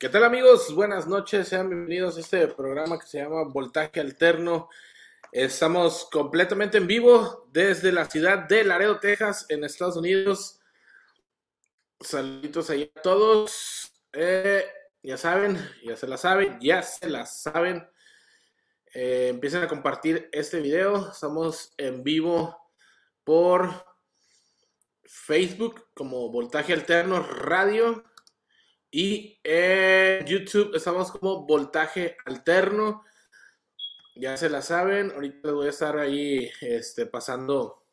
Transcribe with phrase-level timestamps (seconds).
[0.00, 0.74] ¿Qué tal amigos?
[0.74, 4.70] Buenas noches, sean bienvenidos a este programa que se llama Voltaje Alterno.
[5.30, 10.58] Estamos completamente en vivo desde la ciudad de Laredo, Texas, en Estados Unidos.
[12.00, 13.92] Saluditos ahí a todos.
[14.14, 14.64] Eh,
[15.02, 17.86] ya saben, ya se la saben, ya se la saben.
[18.94, 21.10] Eh, empiecen a compartir este video.
[21.10, 22.56] Estamos en vivo
[23.22, 23.84] por
[25.04, 28.09] Facebook como Voltaje Alterno Radio
[28.90, 33.04] y en YouTube estamos como voltaje alterno.
[34.16, 35.12] Ya se la saben.
[35.12, 37.86] Ahorita les voy a estar ahí este, pasando,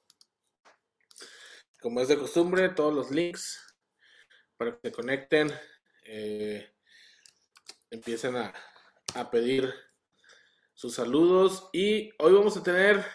[1.80, 3.64] como es de costumbre, todos los links
[4.58, 5.52] para que se conecten.
[6.04, 6.74] Eh,
[7.92, 8.54] empiecen a,
[9.14, 9.72] a pedir
[10.74, 11.70] sus saludos.
[11.74, 13.06] Y hoy vamos a tener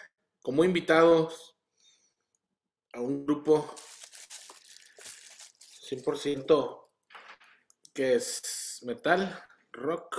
[0.41, 1.57] como invitados
[2.93, 3.75] a un grupo
[5.89, 6.82] 100%
[7.93, 10.17] que es metal, rock.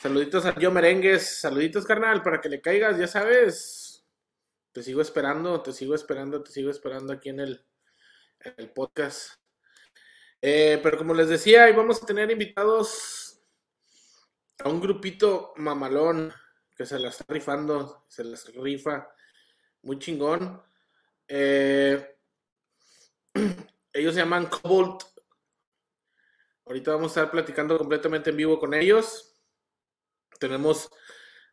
[0.00, 4.06] Saluditos a Yo Merengues, saluditos carnal, para que le caigas, ya sabes.
[4.72, 7.66] Te sigo esperando, te sigo esperando, te sigo esperando aquí en el,
[8.56, 9.34] el podcast.
[10.40, 13.42] Eh, pero como les decía, hoy vamos a tener invitados
[14.60, 16.32] a un grupito mamalón
[16.76, 19.08] que se la está rifando, se las rifa
[19.82, 20.62] muy chingón.
[21.26, 22.16] Eh,
[23.92, 25.02] ellos se llaman Cobalt
[26.68, 29.34] Ahorita vamos a estar platicando completamente en vivo con ellos.
[30.38, 30.90] Tenemos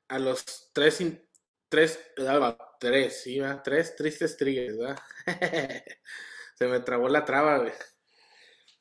[0.09, 1.01] a los tres,
[1.69, 4.99] tres, ah, tres, sí, tres tristes triggers, ¿verdad?
[6.55, 7.71] Se me trabó la traba, güey.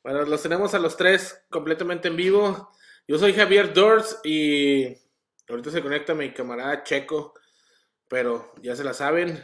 [0.03, 2.69] Bueno, los tenemos a los tres completamente en vivo.
[3.07, 4.93] Yo soy Javier Dors y
[5.47, 7.33] ahorita se conecta mi camarada Checo,
[8.09, 9.41] pero ya se la saben.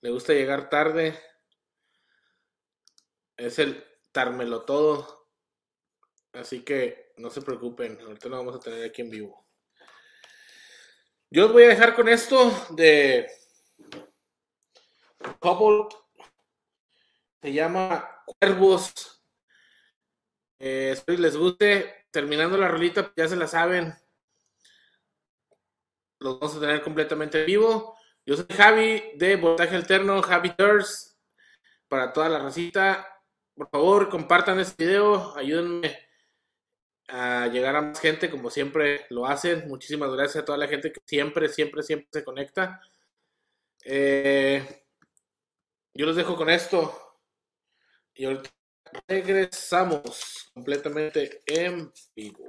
[0.00, 1.18] Le gusta llegar tarde.
[3.36, 5.21] Es el tármelo todo.
[6.32, 9.46] Así que no se preocupen, ahorita lo vamos a tener aquí en vivo.
[11.30, 13.30] Yo os voy a dejar con esto de
[15.40, 15.88] Couple.
[17.42, 19.22] Se llama Cuervos.
[20.58, 22.06] Eh, espero les guste.
[22.10, 23.94] Terminando la rolita, ya se la saben.
[26.18, 27.96] Los vamos a tener completamente en vivo.
[28.24, 31.18] Yo soy Javi de Voltaje Alterno, Javi Thurs.
[31.88, 33.06] Para toda la racita,
[33.54, 35.36] por favor, compartan este video.
[35.36, 36.11] Ayúdenme
[37.14, 39.68] a llegar a más gente como siempre lo hacen.
[39.68, 42.80] Muchísimas gracias a toda la gente que siempre, siempre, siempre se conecta.
[43.84, 44.84] Eh,
[45.92, 47.18] yo los dejo con esto
[48.14, 48.50] y ahorita
[49.06, 52.48] regresamos completamente en vivo.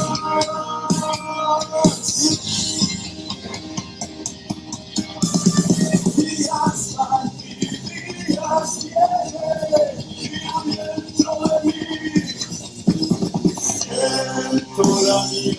[14.75, 15.57] Toda mi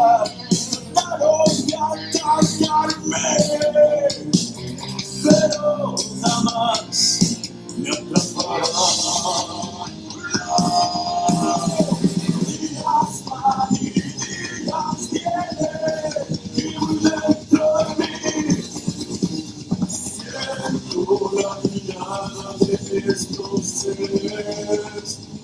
[23.83, 25.40] Yes.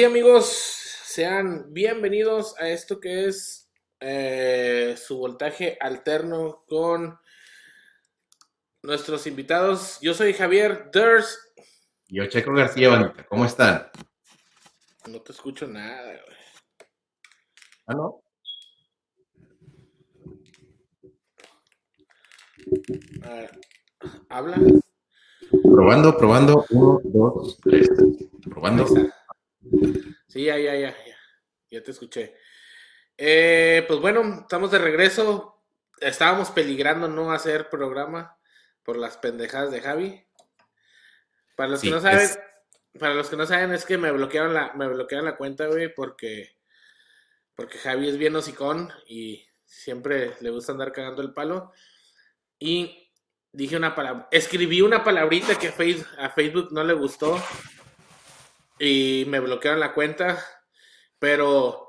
[0.00, 0.46] Pues ahora sí, amigos,
[1.04, 3.70] sean bienvenidos a esto que es
[4.00, 7.18] eh, su voltaje alterno con
[8.82, 9.98] nuestros invitados.
[10.00, 11.52] Yo soy Javier Durs.
[12.08, 13.26] Yo, Checo García, bandita.
[13.26, 13.90] ¿Cómo están?
[15.06, 16.38] No te escucho nada, güey.
[17.86, 18.22] ¿Ah, no?
[23.22, 23.60] A ver,
[24.30, 24.56] habla.
[25.62, 26.64] Probando, probando.
[26.70, 27.90] Uno, dos, tres.
[28.48, 28.86] Probando.
[30.28, 31.16] Sí, ya, ya, ya, ya.
[31.70, 32.34] Ya te escuché.
[33.16, 35.62] Eh, pues bueno, estamos de regreso.
[36.00, 38.36] Estábamos peligrando no hacer programa
[38.82, 40.26] por las pendejadas de Javi.
[41.56, 42.40] Para los Sí, que no saben, es-
[42.98, 45.94] para los que no saben es que me bloquearon la, me bloquearon la cuenta, güey,
[45.94, 46.56] porque,
[47.54, 51.72] porque Javi es bien hocicón y siempre le gusta andar cagando el palo.
[52.58, 53.12] Y
[53.52, 57.38] dije una palabra, escribí una palabrita que a Facebook no le gustó
[58.80, 60.44] y me bloquearon la cuenta,
[61.18, 61.86] pero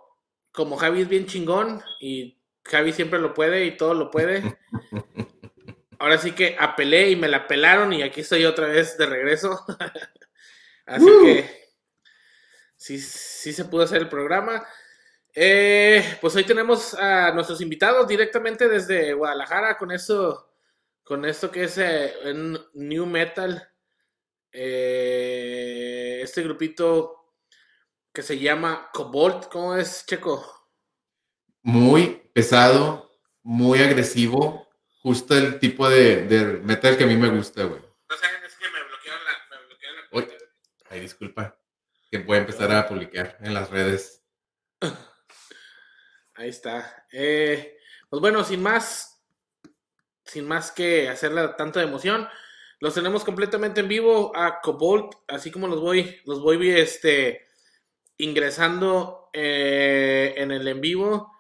[0.52, 4.60] como Javi es bien chingón y Javi siempre lo puede y todo lo puede,
[6.00, 9.66] ahora sí que apelé y me la pelaron y aquí estoy otra vez de regreso.
[10.86, 11.24] Así ¡Woo!
[11.24, 11.70] que
[12.76, 14.68] sí, sí se pudo hacer el programa.
[15.34, 20.52] Eh, pues hoy tenemos a nuestros invitados directamente desde Guadalajara con eso,
[21.04, 22.14] con esto que es eh,
[22.74, 23.70] New Metal.
[24.52, 27.36] Eh, este grupito
[28.14, 30.70] que se llama Cobalt, ¿cómo es, Checo?
[31.64, 33.12] Muy pesado,
[33.44, 34.68] muy agresivo.
[35.02, 37.82] Justo el tipo de, de metal que a mí me gusta, güey.
[37.82, 40.26] No saben, es que me bloquearon la, me bloquearon la Uy.
[40.26, 40.46] cuenta.
[40.90, 41.58] Ay, disculpa.
[42.12, 44.24] Que voy a empezar a publicar en las redes.
[46.36, 47.08] Ahí está.
[47.12, 47.78] Eh,
[48.10, 49.24] pues bueno, sin más,
[50.26, 52.28] sin más que hacerle tanto de emoción,
[52.82, 57.46] los tenemos completamente en vivo a Cobalt, así como los voy, los voy este,
[58.18, 61.32] ingresando eh, en el en vivo,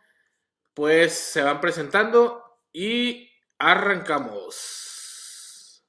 [0.76, 5.84] pues se van presentando y arrancamos.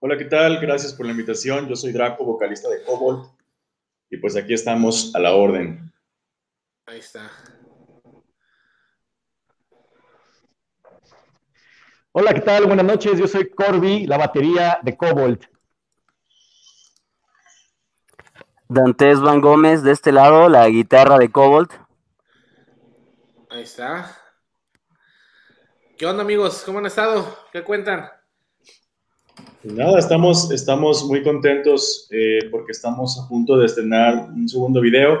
[0.00, 0.58] Hola, ¿qué tal?
[0.60, 1.68] Gracias por la invitación.
[1.68, 3.30] Yo soy Draco, vocalista de Cobalt.
[4.10, 5.92] Y pues aquí estamos a la orden.
[6.86, 7.30] Ahí está.
[12.20, 12.66] Hola, ¿qué tal?
[12.66, 13.16] Buenas noches.
[13.16, 15.44] Yo soy Corby, la batería de Cobalt.
[18.68, 21.70] Dantes Van Gómez de este lado, la guitarra de Cobalt.
[23.50, 24.16] Ahí está.
[25.96, 26.64] ¿Qué onda, amigos?
[26.66, 27.24] ¿Cómo han estado?
[27.52, 28.08] ¿Qué cuentan?
[29.62, 34.80] Pues nada, estamos, estamos muy contentos eh, porque estamos a punto de estrenar un segundo
[34.80, 35.20] video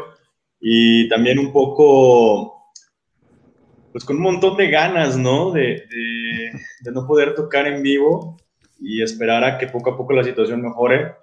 [0.58, 2.57] y también un poco,
[3.98, 5.50] pues con un montón de ganas, ¿no?
[5.50, 5.84] De,
[6.84, 8.36] no poder tocar en vivo
[8.78, 11.16] y esperar a que poco a poco la situación mejore.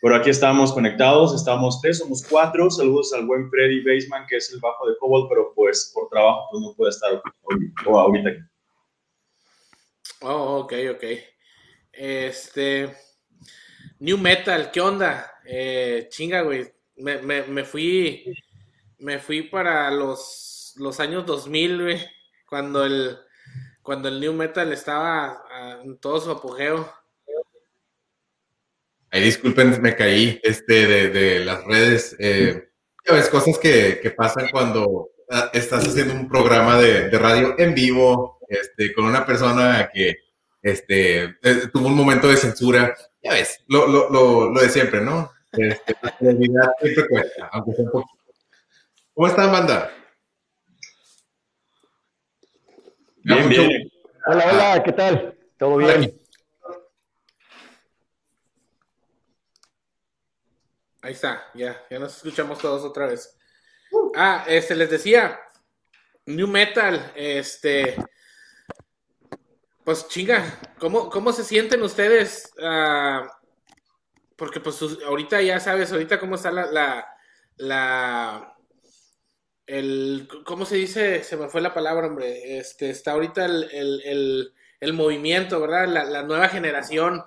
[0.00, 2.70] Pero aquí estamos conectados, estamos tres, somos cuatro.
[2.70, 6.48] Saludos al buen Freddy Baseman, que es el bajo de Cobalt, pero pues por trabajo
[6.50, 8.30] pues no puede estar hoy, o ahorita.
[10.22, 11.04] Oh, ok, ok.
[11.92, 12.96] Este.
[13.98, 15.34] New Metal, ¿qué onda?
[15.44, 16.66] Eh, chinga, güey.
[16.96, 18.24] Me, fui.
[19.00, 22.00] Me fui para los, los años 2000, güey.
[22.52, 23.16] Cuando el,
[23.80, 26.86] cuando el New Metal estaba ah, en todo su apogeo.
[29.10, 32.14] Ahí disculpen, me caí este, de, las redes.
[32.18, 32.68] Eh,
[33.08, 37.74] ves, cosas que, que, pasan cuando ah, estás haciendo un programa de, de radio en
[37.74, 40.16] vivo este, con una persona que
[40.60, 42.94] este, eh, tuvo un momento de censura.
[43.22, 45.32] Ya ves, lo, lo, lo, lo de siempre, ¿no?
[45.52, 48.18] Este, la realidad siempre cuesta, aunque sea un poquito.
[49.14, 49.90] ¿Cómo están, banda?
[53.24, 53.92] Bien, bien.
[54.26, 55.38] Hola, hola, ¿qué tal?
[55.56, 56.20] ¿Todo bien?
[61.02, 63.38] Ahí está, ya, ya nos escuchamos todos otra vez.
[64.16, 65.38] Ah, este, les decía,
[66.26, 67.96] New Metal, este,
[69.84, 72.52] pues chinga, ¿cómo, cómo se sienten ustedes?
[72.58, 73.26] Uh,
[74.36, 77.06] porque pues ahorita ya sabes, ahorita cómo está la, la,
[77.56, 78.51] la,
[79.72, 81.24] el, ¿cómo se dice?
[81.24, 82.58] Se me fue la palabra, hombre.
[82.58, 85.88] Este, está ahorita el, el, el, movimiento, ¿verdad?
[85.88, 87.24] La, la, nueva generación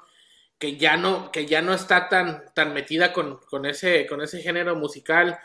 [0.59, 4.43] que ya no, que ya no está tan, tan metida con, con, ese, con ese
[4.43, 5.39] género musical,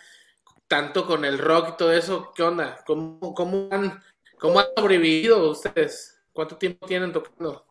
[0.68, 2.32] tanto con el rock y todo eso.
[2.36, 2.84] ¿Qué onda?
[2.86, 4.02] ¿Cómo, cómo, han,
[4.38, 6.20] cómo han sobrevivido ustedes?
[6.34, 7.64] ¿Cuánto tiempo tienen tocando?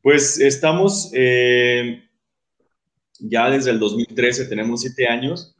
[0.00, 2.08] Pues estamos eh,
[3.20, 5.54] ya desde el 2013, tenemos siete años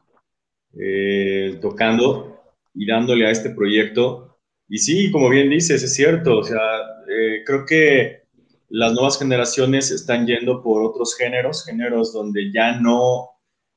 [0.77, 2.41] eh, tocando
[2.73, 4.37] y dándole a este proyecto.
[4.67, 6.59] Y sí, como bien dices, es cierto, o sea,
[7.09, 8.21] eh, creo que
[8.69, 13.29] las nuevas generaciones están yendo por otros géneros, géneros donde ya no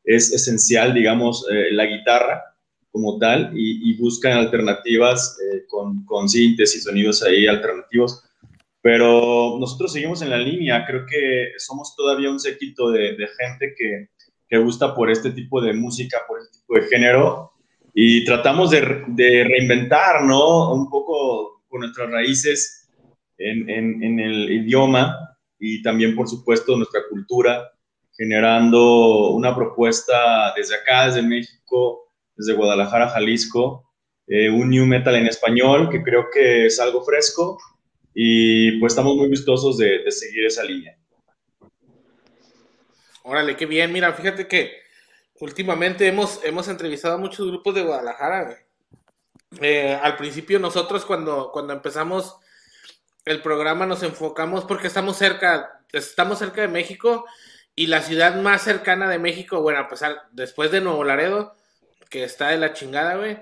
[0.05, 2.43] es esencial, digamos, eh, la guitarra
[2.93, 5.37] como tal y, buscan alternativas
[5.69, 8.24] con, con síntesis, sonidos ahí alternativos
[8.85, 13.75] pero nosotros seguimos en la línea, creo que somos todavía un séquito de, de gente
[13.75, 14.11] que,
[14.47, 17.53] que, gusta por este tipo de música, por este tipo de género,
[17.95, 20.75] y tratamos de, de reinventar, ¿no?
[20.75, 22.91] Un poco con nuestras raíces
[23.38, 25.17] en, en, en, el idioma
[25.59, 27.73] y también, por supuesto, nuestra cultura,
[28.14, 33.91] generando una propuesta desde acá, desde México, desde Guadalajara, Jalisco,
[34.26, 37.57] eh, un new metal en español, que creo que es algo fresco,
[38.14, 40.97] y pues estamos muy gustosos de, de, seguir esa línea.
[43.25, 43.92] Órale, qué bien.
[43.92, 44.73] Mira, fíjate que
[45.40, 48.56] últimamente hemos, hemos entrevistado a muchos grupos de Guadalajara.
[49.61, 52.37] Eh, al principio nosotros cuando, cuando empezamos
[53.25, 57.25] el programa nos enfocamos porque estamos cerca, estamos cerca de México
[57.75, 61.56] y la ciudad más cercana de México, bueno, a pesar, después de Nuevo Laredo,
[62.11, 63.38] que está de la chingada, güey.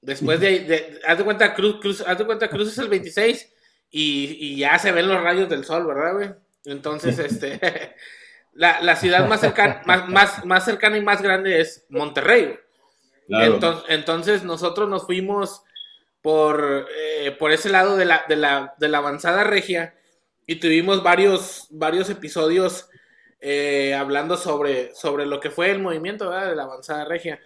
[0.00, 3.53] Después de, de, haz de cuenta, Cruz, Cruz, haz de cuenta, Cruz es el 26
[3.96, 6.30] y, y, ya se ven los rayos del sol, ¿verdad, güey?
[6.64, 7.60] Entonces, este,
[8.52, 12.58] la, la, ciudad más cercana, más, más, más, cercana y más grande es Monterrey.
[13.28, 13.54] Claro.
[13.54, 15.62] Entonces, entonces, nosotros nos fuimos
[16.22, 19.94] por, eh, por ese lado de la, de, la, de la avanzada regia
[20.44, 22.88] y tuvimos varios, varios episodios
[23.40, 26.50] eh, hablando sobre, sobre lo que fue el movimiento ¿verdad?
[26.50, 27.38] de la avanzada regia.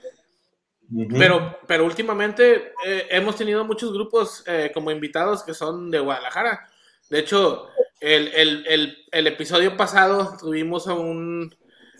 [0.90, 1.18] Uh -huh.
[1.18, 6.68] Pero, pero últimamente eh, hemos tenido muchos grupos eh, como invitados que son de Guadalajara.
[7.10, 7.68] De hecho,
[8.00, 11.54] el, el, el, el episodio pasado tuvimos a, un,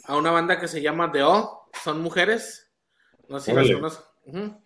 [0.05, 2.71] a, una banda que se llama The O, son mujeres.
[3.29, 4.05] No sé si las.
[4.25, 4.63] Uh -huh.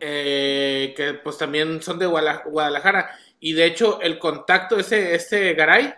[0.00, 3.10] eh, que pues también son de Guadalajara.
[3.38, 5.94] Y de hecho, el contacto, ese, este Garay,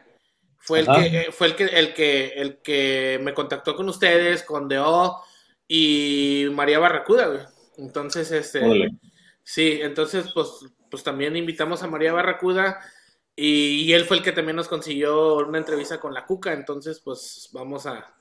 [0.58, 4.66] fue el que, fue el que, el que, el que me contactó con ustedes, con
[4.66, 5.22] The O
[5.68, 7.40] y María Barracuda, güey.
[7.78, 8.60] Entonces, este.
[9.42, 10.48] Sí, entonces, pues,
[10.90, 12.80] pues también invitamos a María Barracuda
[13.36, 16.52] y, y, él fue el que también nos consiguió una entrevista con la Cuca.
[16.52, 18.14] Entonces, pues vamos a.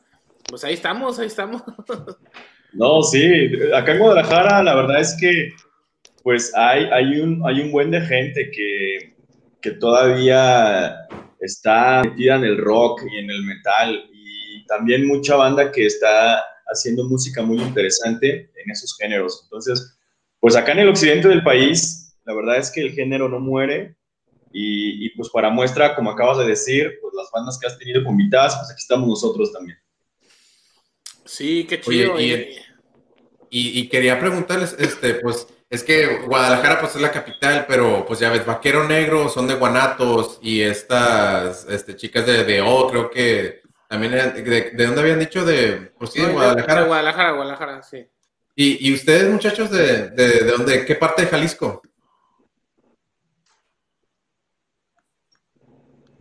[0.49, 1.63] Pues ahí estamos, ahí estamos.
[2.73, 5.53] No, sí, acá en Guadalajara la verdad es que
[6.23, 9.13] pues hay, hay, un, hay un buen de gente que,
[9.61, 10.95] que todavía
[11.39, 16.43] está metida en el rock y en el metal y también mucha banda que está
[16.73, 19.41] haciendo música muy interesante en esos géneros.
[19.43, 19.97] Entonces,
[20.39, 23.95] pues acá en el occidente del país, la verdad es que el género no muere.
[24.55, 28.55] Y, pues para muestra, como acabas de decir, pues las bandas que has tenido invitadas,
[28.55, 29.79] pues aquí estamos nosotros también.
[31.25, 32.19] Sí, qué chido.
[32.19, 32.59] y,
[33.49, 38.29] y, quería preguntarles, este, pues, es que Guadalajara pues es la capital, pero pues ya
[38.29, 43.62] ves, Vaquero Negro son de Guanatos y estas este, chicas de, de O, creo que
[43.93, 45.45] también, de, de, dónde habían dicho?
[45.45, 46.81] De, pues sí, de Guadalajara.
[46.81, 48.09] De Guadalajara, Guadalajara, sí.
[48.55, 51.83] ¿Y, y ustedes, muchachos, de, de, de dónde, qué parte de Jalisco?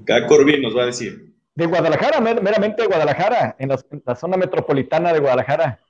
[0.02, 1.32] Acá Corbin nos va a decir.
[1.54, 3.70] De Guadalajara, meramente de Guadalajara, en
[4.04, 5.80] la zona metropolitana de Guadalajara.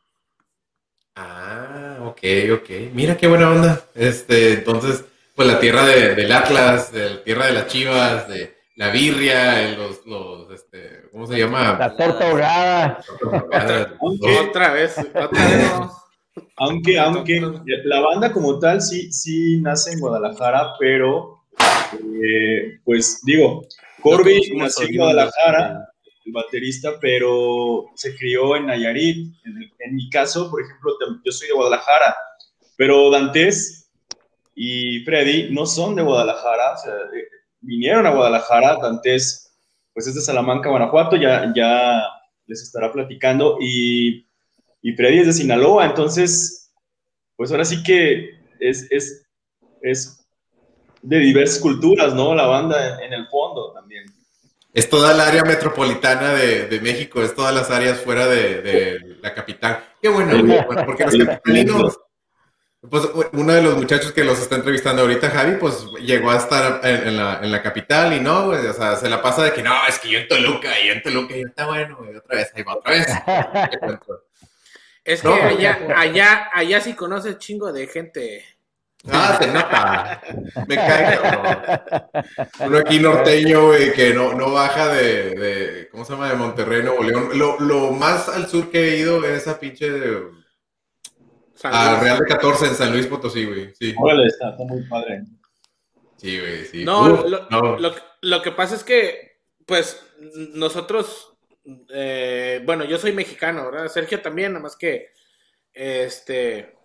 [1.17, 2.23] Ah, ok,
[2.61, 2.71] ok.
[2.93, 3.83] Mira qué buena onda.
[3.97, 8.62] Este, entonces, pues la tierra de, del Atlas, de la tierra de las Chivas, de
[8.77, 11.77] la birria, los, los este, ¿cómo se llama?
[11.79, 13.05] La torta ahogada.
[14.01, 15.73] Otra vez, otra vez
[16.57, 17.41] Aunque, aunque
[17.85, 21.43] la banda como tal sí, sí nace en Guadalajara, pero
[21.93, 23.67] eh, pues digo,
[24.01, 25.89] Corby nació en Guadalajara,
[26.25, 29.35] el baterista, pero se crió en Nayarit.
[29.45, 32.17] En, mi caso, por ejemplo, yo soy de Guadalajara,
[32.77, 33.91] pero Dantes
[34.55, 37.29] y Freddy no son de Guadalajara, o sea, eh,
[37.63, 39.39] vinieron a Guadalajara, Dantes
[39.95, 42.03] pues es de Salamanca, Guanajuato, ya, ya
[42.47, 44.27] les estará platicando, y,
[44.81, 46.73] y Freddy es de Sinaloa, entonces,
[47.37, 49.27] pues ahora sí que es, es,
[49.83, 50.27] es
[51.03, 52.35] de diversas culturas, ¿no?
[52.35, 54.05] La banda en el fondo también
[54.75, 59.85] es toda el área metropolitana de, México, es todas las áreas fuera de, la capital.
[60.01, 60.33] Qué bueno,
[60.87, 61.99] porque los capitalinos,
[62.91, 66.81] pues uno de los muchachos que los está entrevistando ahorita, Javi, pues llegó a estar
[66.85, 70.11] en, la, capital y no, o sea, se la pasa de que no, es que
[70.11, 72.75] yo en Toluca, y yo en Toluca, y está bueno, y otra vez, ahí va
[72.75, 73.07] otra vez.
[75.05, 78.45] es que allá, allá, allá sí conoce chingo de gente
[79.11, 80.23] Ah, se nota.
[80.69, 81.19] Me cae,
[82.61, 86.29] Uno aquí norteño, güey, que no, no baja de, de, ¿cómo se llama?
[86.29, 87.31] De Monterrey, Nuevo León.
[87.35, 90.42] Lo, lo más al sur que he ido es esa pinche de...
[91.65, 93.75] A Real de 14 en San Luis Potosí, güey.
[93.75, 93.95] Sí.
[93.99, 95.25] Órale, está, está muy padre.
[96.17, 96.85] Sí, güey, sí.
[96.85, 97.79] No, lo, no.
[97.79, 100.03] Lo, lo, que pasa es que, pues,
[100.55, 101.37] nosotros,
[101.91, 103.89] eh, bueno, yo soy mexicano, ¿verdad?
[103.89, 105.09] Sergio también, nada más que,
[105.73, 106.77] este...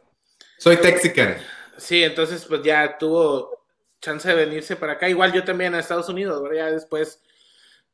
[0.57, 1.37] Soy texican.
[1.77, 3.65] Sí, entonces pues ya tuvo
[4.01, 5.07] chance de venirse para acá.
[5.07, 6.57] Igual yo también a Estados Unidos, ¿verdad?
[6.57, 7.21] Ya después,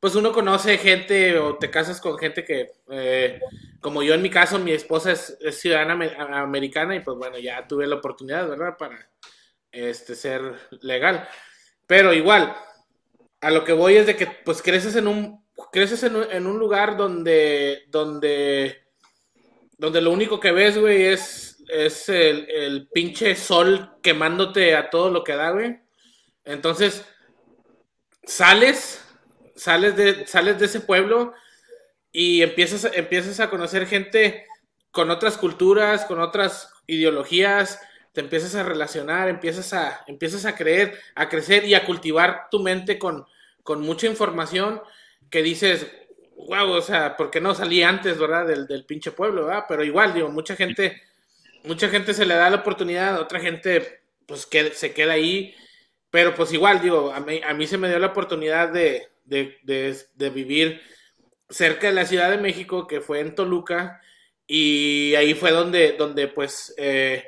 [0.04, 3.40] pues uno conoce gente o te casas con gente que, eh,
[3.80, 5.94] como yo en mi caso, mi esposa es, ciudadana
[6.42, 8.76] americana y pues bueno, ya tuve la oportunidad, ¿verdad?
[8.78, 9.10] Para
[9.72, 10.42] este, ser
[10.82, 11.26] legal.
[11.88, 12.54] Pero igual,
[13.40, 16.48] a lo que voy es de que pues creces en un, creces en un, en
[16.48, 18.84] un lugar donde, donde,
[19.78, 25.24] donde lo único que ves, güey, es es el, pinche sol quemándote a todo lo
[25.24, 25.80] que da, güey.
[26.44, 27.06] Entonces,
[28.26, 29.03] sales,
[29.64, 31.34] sales de, sales de ese pueblo
[32.12, 34.46] y empiezas, empiezas a conocer gente
[34.92, 37.80] con otras culturas, con otras ideologías,
[38.12, 42.60] te empiezas a relacionar, empiezas a, empiezas a creer, a crecer y a cultivar tu
[42.60, 43.26] mente con,
[43.64, 44.82] con mucha información
[45.30, 45.88] que dices,
[46.36, 49.64] wow, o sea, ¿por qué no salí antes, verdad, del, del pinche pueblo, verdad?
[49.70, 51.02] Pero igual, digo, mucha gente
[51.64, 55.56] mucha gente se le da la oportunidad, otra gente pues que se queda ahí,
[56.10, 60.82] pero pues igual, digo, a mí, a mí se me dio la oportunidad de, vivir
[61.50, 64.02] cerca de la Ciudad de México, que fue en Toluca,
[64.48, 67.24] y ahí fue donde, donde pues, eh,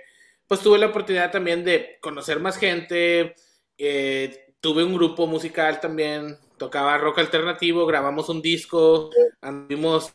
[0.47, 3.35] pues tuve la oportunidad también de conocer más gente,
[3.77, 10.13] eh, tuve un grupo musical también, tocaba rock alternativo, grabamos un disco, anduvimos,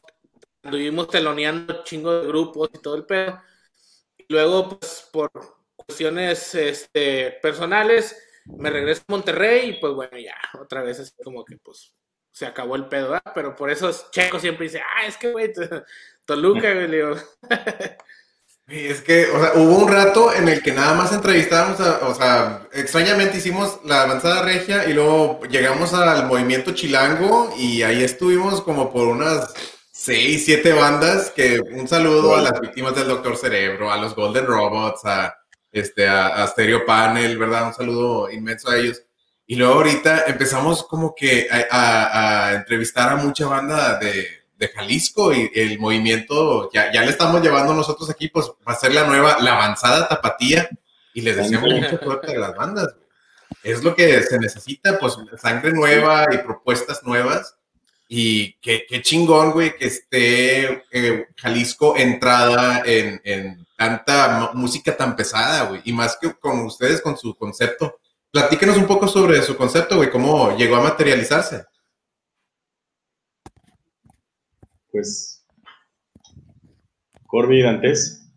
[0.62, 3.40] anduvimos teloneando chingo de grupos y todo el pedo.
[4.28, 5.30] Luego, pues por
[5.74, 11.44] cuestiones este, personales, me regreso a Monterrey y pues bueno, ya, otra vez así como
[11.44, 11.92] que pues
[12.32, 13.32] se acabó el pedo, ¿verdad?
[13.34, 15.52] Pero por eso Checo siempre dice, ah, es que güey,
[16.24, 17.16] Toluca, güey, digo.
[18.70, 22.14] Es que, o sea, hubo un rato en el que nada más entrevistábamos, a, o
[22.14, 28.62] sea, extrañamente hicimos la avanzada regia y luego llegamos al movimiento chilango y ahí estuvimos
[28.62, 29.52] como por unas
[29.90, 34.46] seis, siete bandas que un saludo a las víctimas del Doctor Cerebro, a los Golden
[34.46, 35.34] Robots, a,
[35.72, 37.68] este, a, Stereo Panel, ¿verdad?
[37.68, 39.02] Un saludo inmenso a ellos.
[39.46, 45.50] Y luego ahorita empezamos como que a, entrevistar a mucha banda de, de, Jalisco y
[45.54, 49.40] el movimiento, ya, ya le estamos llevando nosotros aquí, pues va a ser la nueva,
[49.40, 50.68] la avanzada tapatía
[51.14, 52.94] y les deseamos mucha suerte a las bandas.
[53.62, 57.56] Es lo que se necesita, pues sangre nueva y propuestas nuevas
[58.08, 65.16] Y qué, qué chingón, güey, que esté eh, Jalisco entrada en, en tanta música tan
[65.16, 65.80] pesada, güey.
[65.86, 67.98] Y más que con ustedes, con su concepto.
[68.30, 71.64] Platíquenos un poco sobre su concepto, güey, cómo llegó a materializarse.
[74.92, 75.46] Pues,
[77.26, 78.30] Corby Dantes.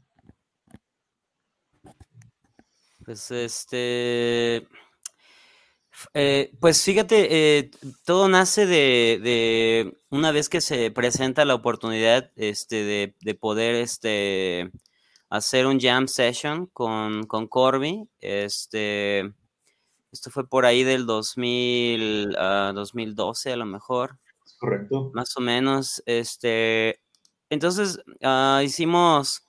[3.04, 4.66] Pues este,
[6.14, 7.72] eh, pues fíjate, eh,
[8.06, 14.72] todo nace de, una vez que se presenta la oportunidad este, de, poder este,
[15.34, 18.08] hacer un jam session con, con Corby.
[18.20, 19.22] Este,
[20.12, 22.34] esto fue por ahí del 2000,
[22.76, 24.20] 2012 a lo mejor.
[24.60, 25.10] Correcto.
[25.16, 26.04] Más o menos.
[26.06, 27.00] Este,
[27.50, 29.48] entonces ah, hicimos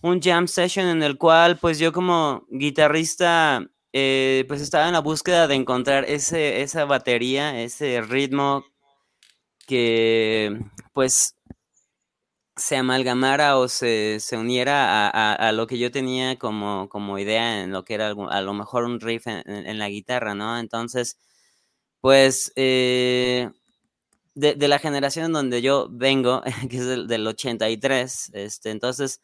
[0.00, 5.00] un jam session en el cual pues yo como guitarrista eh, pues estaba en la
[5.00, 8.64] búsqueda de encontrar ese, esa batería, ese ritmo
[9.64, 10.60] que
[10.92, 11.36] pues
[12.62, 17.84] se amalgamara o se, uniera a, lo que yo tenía como, como idea en lo
[17.84, 20.58] que era a lo mejor un riff en, la guitarra, ¿no?
[20.58, 21.18] Entonces,
[22.00, 23.50] pues eh,
[24.34, 29.20] de, la generación en donde yo vengo, que es del, del 83, este, entonces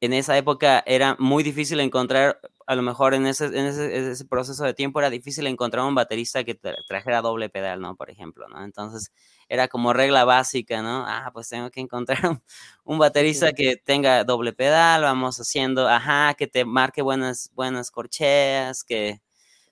[0.00, 4.64] en esa época era muy difícil encontrar, a lo mejor en ese, en ese, proceso
[4.64, 6.54] de tiempo era difícil encontrar un baterista que
[6.88, 7.96] trajera doble pedal, ¿no?
[7.96, 8.64] Por ejemplo, ¿no?
[8.64, 9.12] Entonces
[9.48, 11.04] era como regla básica, ¿no?
[11.06, 12.40] Ah, pues tengo que encontrar
[12.84, 18.84] un, baterista que tenga doble pedal, vamos haciendo, ajá, que te marque buenas, buenas corcheas,
[18.84, 19.20] que,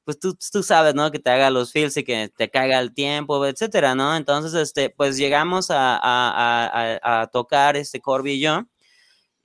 [0.05, 1.11] pues tú, tú sabes, ¿no?
[1.11, 4.17] Que te haga los fills y que te caiga el tiempo, etcétera, ¿no?
[4.17, 8.67] Entonces, este, pues llegamos a, a, a tocar este Corby y yo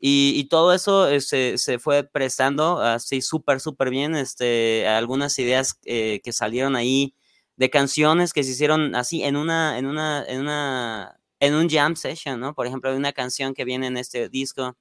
[0.04, 4.16] y, todo eso eh, se, se, fue prestando así súper, súper bien.
[4.16, 7.14] Este, algunas ideas eh, que salieron ahí
[7.62, 11.96] de canciones que se hicieron así en una, en una, en una, en un jam
[11.96, 12.56] session, ¿no?
[12.56, 14.76] Por ejemplo, hay una canción que viene en este disco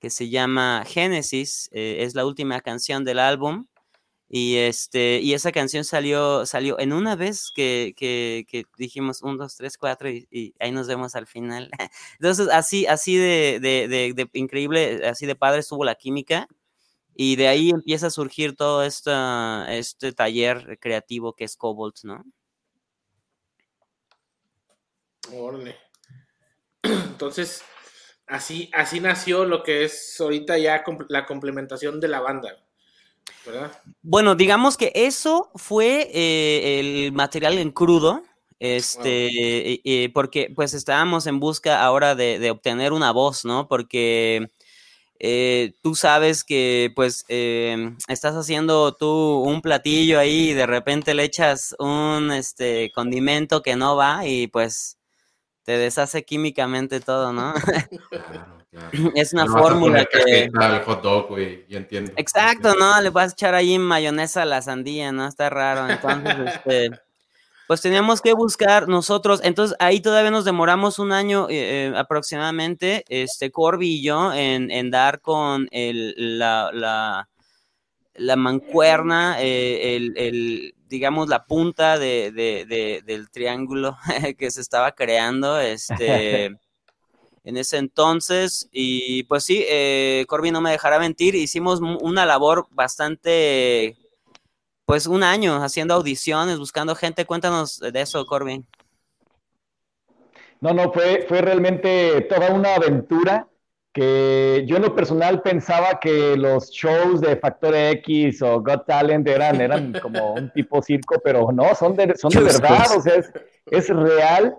[0.00, 3.66] que se llama Génesis, eh, es la última canción del álbum.
[4.30, 9.36] Y este, y esa canción salió, salió en una vez que, que, que dijimos un,
[9.36, 11.70] dos, tres, cuatro, y, ahí nos vemos al final.
[12.18, 16.48] Entonces, así, así de, de, de, increíble, así de padre estuvo la química.
[17.16, 22.22] Y de ahí empieza a surgir todo esta, este taller creativo que es Cobalt, ¿no?
[25.32, 25.76] Órale.
[26.82, 27.62] Entonces,
[28.26, 32.66] así, así nació lo que es ahorita ya la complementación de la banda.
[34.02, 38.22] Bueno, digamos que eso fue eh, el material en crudo,
[38.58, 43.68] este, porque pues estábamos en busca ahora de, obtener una voz, ¿no?
[43.68, 44.50] Porque
[45.20, 51.14] eh, tú sabes que pues em, estás haciendo tú un platillo ahí y de repente
[51.14, 54.98] le echas un este condimento que no va y pues
[55.64, 57.54] te deshace químicamente todo, ¿no?
[59.14, 60.50] Es una fórmula que.
[60.84, 62.12] hot dog, güey, yo entiendo.
[62.16, 63.00] Exacto, ¿no?
[63.00, 65.26] Le vas a echar ahí mayonesa a la sandía, ¿no?
[65.26, 65.88] Está raro.
[65.88, 66.90] Entonces, este.
[67.66, 73.04] Pues teníamos que buscar nosotros, entonces ahí todavía nos demoramos un año eh, eh, aproximadamente,
[73.08, 77.28] este Corby y yo, en, en dar con el, la, la,
[78.14, 83.96] la mancuerna, eh, el, el, digamos, la punta de, de, de, del triángulo
[84.38, 86.46] que se estaba creando, este
[87.44, 88.68] en ese entonces.
[88.72, 93.96] Y pues sí, eh, Corby no me dejará mentir, hicimos una labor bastante,
[94.86, 97.26] pues un año haciendo audiciones, buscando gente.
[97.26, 98.64] Cuéntanos de eso, Corby.
[100.60, 103.46] No, no, fue, fue realmente toda una aventura
[103.92, 109.26] que yo en lo personal pensaba que los shows de Factor X o Got Talent
[109.28, 113.16] eran, eran como un tipo circo, pero no, son de, son de verdad, o sea,
[113.16, 113.30] es,
[113.66, 114.56] es real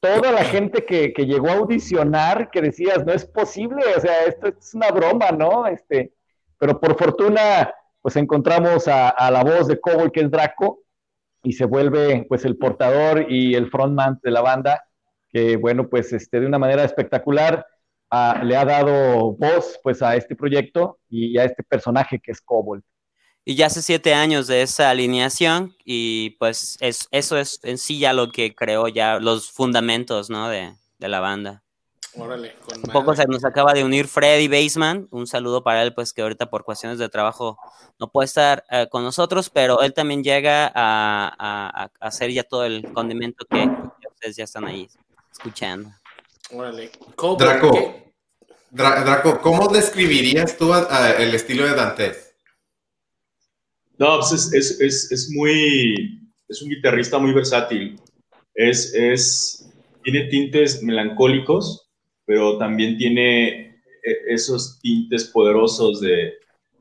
[0.00, 4.48] toda la gente que, llegó a audicionar, que decías, no es posible, o sea, esto
[4.48, 5.66] es una broma, ¿no?
[5.66, 6.12] Este,
[6.58, 7.72] pero por fortuna,
[8.06, 10.78] pues encontramos a, la voz de Cowboy, que es Draco,
[11.42, 14.84] y se vuelve pues el portador y el frontman de la banda,
[15.28, 17.66] que bueno, pues este, de una manera espectacular
[18.12, 22.40] ah, le ha dado voz pues a este proyecto y a este personaje que es
[22.40, 22.84] Cobalt.
[23.44, 27.98] Y ya hace siete años de esa alineación y pues es, eso es en sí
[27.98, 30.48] ya lo que creó ya los fundamentos, ¿no?
[30.48, 31.64] De, la banda.
[32.18, 35.92] Órale, con Un poco se nos acaba de unir Freddy Baseman, un saludo para él,
[35.92, 37.58] pues que ahorita por cuestiones de trabajo
[37.98, 42.90] no puede estar eh, con nosotros, pero él también llega a, hacer ya todo el
[42.92, 43.68] condimento que,
[44.10, 44.88] ustedes ya están ahí
[45.30, 45.90] escuchando.
[46.52, 46.90] Órale.
[47.38, 47.94] Draco,
[48.70, 52.34] Draco, ¿cómo describirías tú el estilo de Dantes?
[53.98, 58.00] No, pues es, es, es, muy, es un guitarrista muy versátil.
[58.54, 59.70] es, es,
[60.02, 61.85] tiene tintes melancólicos,
[62.26, 66.34] pero también tiene e, esos tintes poderosos de,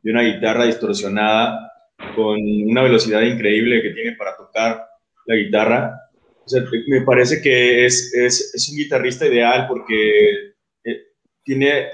[0.04, 1.72] de una guitarra distorsionada
[2.16, 4.86] con una velocidad increíble que tiene para tocar
[5.26, 6.02] la guitarra.
[6.46, 10.54] O sea, me parece que es, es, es un guitarrista ideal porque
[10.84, 11.02] eh,
[11.44, 11.88] tiene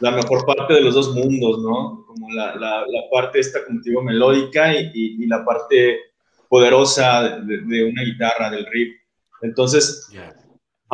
[0.00, 2.04] la mejor parte de los dos mundos, ¿no?
[2.06, 6.00] Como la, la, parte esta, como digo, melódica y, y, la parte
[6.48, 8.94] poderosa de, una guitarra, del riff.
[9.42, 10.08] Entonces,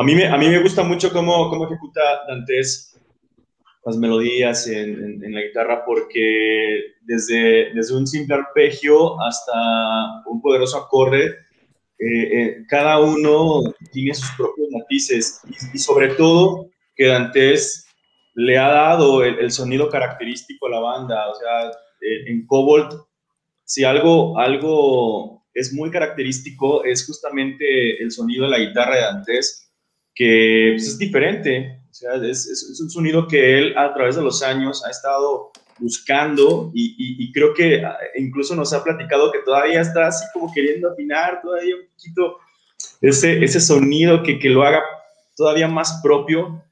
[0.01, 2.99] a, mí me, a mí me gusta mucho cómo, cómo ejecuta Dantes
[3.85, 10.77] las melodías en, en, la guitarra porque desde, desde un simple arpegio hasta un poderoso
[10.77, 11.25] acorde,
[11.97, 13.61] eh, eh, cada uno
[13.91, 17.87] tiene sus propios matices y, y sobre todo que Dantes
[18.33, 21.29] le ha dado el, sonido característico a la banda.
[21.29, 21.69] O sea,
[22.01, 22.93] eh, en Cobalt,
[23.63, 29.60] si algo, algo es muy característico, es justamente el sonido de la guitarra de Dantes,
[30.13, 31.81] que pues, es diferente.
[31.89, 36.71] O sea, es, un sonido que él a través de los años ha estado buscando
[36.73, 41.41] y, creo que ah, incluso nos ha platicado que todavía está así como queriendo afinar
[41.41, 42.37] todavía un poquito
[43.01, 44.83] ese, ese sonido que, que lo haga
[45.35, 46.63] todavía más propio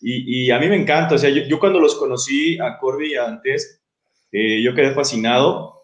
[0.00, 3.82] y, a mí me encanta, o sea, yo, cuando los conocí a Corby y Antes,
[4.30, 5.82] eh, yo quedé fascinado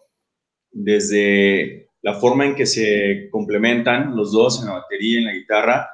[0.71, 5.89] desde la forma en que se complementan los dos en la batería, en la guitarra.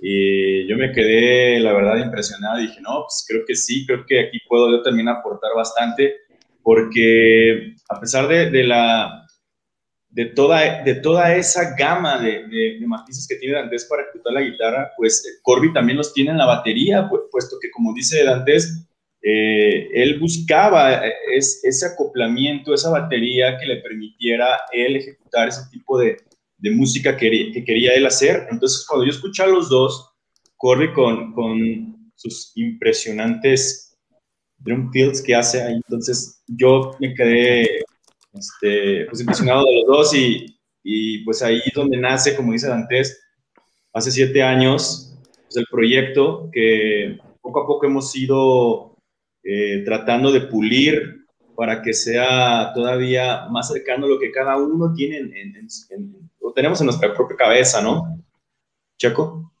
[0.00, 2.58] Y yo me quedé, la verdad, impresionado.
[2.58, 6.16] Dije, no, pues creo que sí, creo que aquí puedo yo también aportar bastante,
[6.62, 9.26] porque a pesar de, de la,
[10.10, 14.42] de toda, de toda esa gama de, de, matices que tiene Dantes para ejecutar la
[14.42, 18.86] guitarra, pues eh, Corby también los tiene en la batería, puesto que como dice Dantes,
[19.20, 25.98] eh, él buscaba eh, ese acoplamiento, esa batería que le permitiera él ejecutar ese tipo
[25.98, 26.16] de,
[26.58, 28.46] de música que, que, quería él hacer.
[28.50, 30.10] Entonces, cuando yo escuché a los dos,
[30.56, 33.96] Corby con, con sus impresionantes
[34.58, 37.62] drum fills que hace ahí, entonces yo me quedé
[38.32, 42.68] este, pues impresionado de los dos y, y, pues ahí es donde nace, como dice
[42.68, 43.20] Dantes,
[43.92, 48.96] hace siete años, pues el proyecto que poco a poco hemos ido
[49.44, 54.92] eh, tratando de pulir para que sea todavía más cercano a lo que cada uno
[54.94, 55.68] tiene en,
[56.48, 58.18] lo tenemos en nuestra propia cabeza, ¿no?
[58.96, 59.52] Chaco.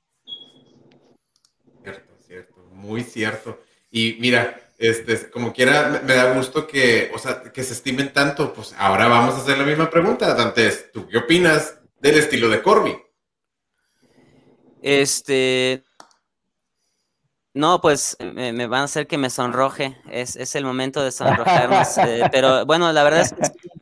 [1.82, 3.60] Cierto, cierto, muy cierto.
[3.90, 8.52] Y mira, este, como quiera, me, da gusto que, o sea, que se estimen tanto.
[8.52, 10.34] Pues ahora vamos a hacer la misma pregunta.
[10.34, 12.96] Dantes, ¿tú qué opinas del estilo de Corby?
[14.80, 15.84] Este.
[17.52, 20.00] No, pues me, van a hacer que me sonroje.
[20.10, 21.98] Es, es el momento de sonrojarnos.
[21.98, 23.77] Eh, pero bueno, la verdad es que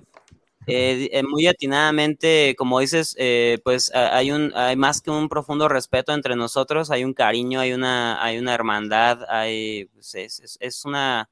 [0.66, 5.68] eh, eh, muy atinadamente, como dices, eh, pues hay un hay más que un profundo
[5.68, 10.84] respeto entre nosotros, hay un cariño, hay una hay una hermandad, hay pues, es, es,
[10.84, 11.30] una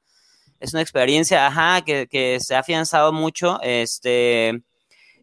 [0.61, 4.63] es una experiencia, ajá, que, que, se ha afianzado mucho, este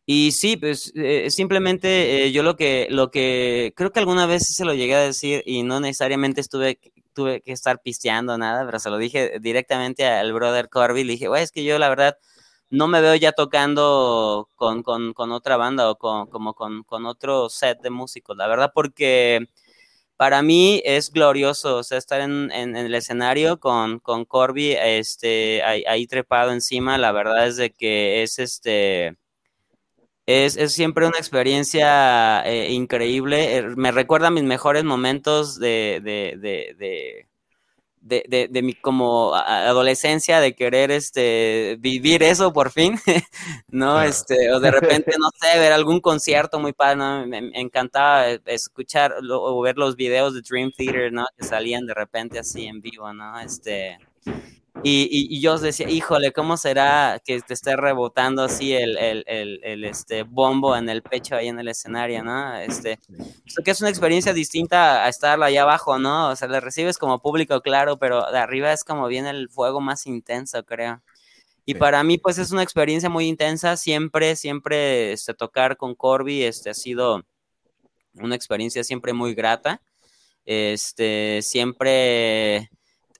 [0.05, 0.93] y sí, pues
[1.29, 5.01] simplemente yo lo que lo que creo que alguna vez sí se lo llegué a
[5.01, 6.79] decir y no necesariamente estuve
[7.13, 11.27] tuve que estar pisteando nada, pero se lo dije directamente al brother Corby, le dije,
[11.27, 12.17] güey, es que yo la verdad
[12.71, 14.83] no me veo ya tocando con,
[15.31, 19.47] otra banda o con, como con, otro set de músicos, la verdad, porque
[20.17, 26.07] para mí es glorioso, o sea, estar en, el escenario con, con Corby, este, ahí,
[26.07, 29.17] trepado encima, la verdad es de que es este...
[30.27, 33.57] Es, siempre una experiencia eh, increíble.
[33.57, 36.37] Eh, me recuerda a mis mejores momentos de, de,
[36.77, 37.27] de,
[38.01, 42.99] mi como adolescencia de querer este vivir eso por fin,
[43.67, 44.01] ¿no?
[44.01, 47.27] Este, o de repente, no sé, ver algún concierto muy padre, ¿no?
[47.27, 51.25] Me, encantaba escuchar o ver los videos de Dream Theater, ¿no?
[51.37, 53.39] Que salían de repente así en vivo, ¿no?
[53.39, 53.97] Este,
[54.83, 59.83] y, y, yo decía, híjole, ¿cómo será que te esté rebotando así el, el, el,
[59.83, 62.55] este, bombo en el pecho ahí en el escenario, ¿no?
[62.55, 62.97] Este,
[63.63, 66.29] que es una experiencia distinta a estar allá abajo, ¿no?
[66.29, 69.81] O sea, le recibes como público, claro, pero de arriba es como viene el fuego
[69.81, 71.03] más intenso, creo.
[71.65, 76.43] Y para mí, pues es una experiencia muy intensa, siempre, siempre este, tocar con Corby,
[76.43, 77.23] este, ha sido
[78.15, 79.81] una experiencia siempre muy grata,
[80.45, 82.69] este, siempre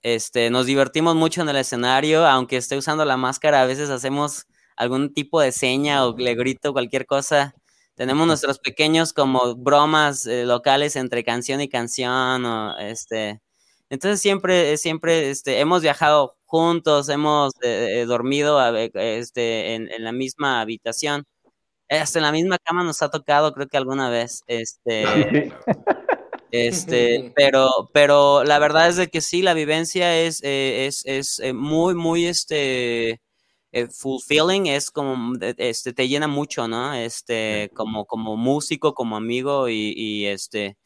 [0.03, 4.47] este, nos divertimos mucho en el escenario, aunque esté usando la máscara, a veces hacemos
[4.75, 7.53] algún tipo de seña o le grito cualquier cosa.
[7.95, 13.41] Tenemos nuestros pequeños como bromas eh, locales entre canción y canción, o, este,
[13.89, 20.61] entonces siempre, siempre, este, hemos viajado juntos, hemos eh, eh, dormido este, en, la misma
[20.61, 21.25] habitación.
[21.89, 24.43] hasta en la misma cama nos ha tocado, creo que alguna vez.
[24.47, 25.53] Este.
[26.51, 31.39] Este, pero, pero la verdad es de que sí, la vivencia es, eh, es, es
[31.39, 33.21] eh, muy, muy, este,
[33.71, 36.93] eh, fulfilling, es como, este, te llena mucho, ¿no?
[36.93, 40.77] Este, como, como músico, como amigo y, y, este,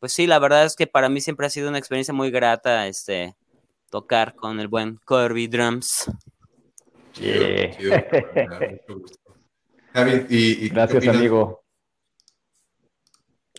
[0.00, 2.88] pues sí, la verdad es que para mí siempre ha sido una experiencia muy grata,
[2.88, 3.36] este,
[3.90, 6.10] tocar con el buen Kirby Drums.
[7.14, 7.70] Yeah.
[7.76, 7.94] chido.
[9.92, 11.61] Javi, ¿y, Gracias, amigo.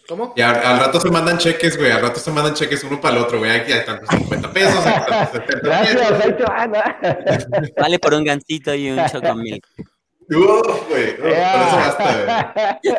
[0.07, 0.33] ¿Cómo?
[0.35, 1.91] Y al, al rato se mandan cheques, güey.
[1.91, 3.51] Al rato se mandan cheques uno para el otro, güey.
[3.51, 6.25] Aquí hay tantos 50 pesos, aquí tantos 70 Gracias, pesos.
[6.25, 6.71] ahí te van.
[7.77, 9.65] Vale por un gancito y un chocomilk.
[10.29, 11.17] Uf, güey.
[11.17, 12.95] Por eso basta, güey.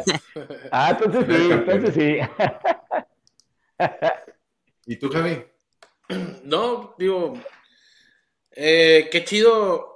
[0.72, 2.18] Ah, entonces sí, entonces sí.
[4.86, 5.44] ¿Y tú, Javi?
[6.44, 7.34] No, digo,
[8.50, 9.93] eh, qué chido,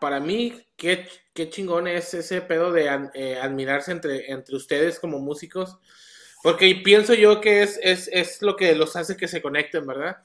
[0.00, 5.18] para mí, qué, qué chingón es ese pedo de eh, admirarse entre, entre ustedes como
[5.18, 5.78] músicos,
[6.42, 10.18] porque pienso yo que es, es, es lo que los hace que se conecten, ¿verdad?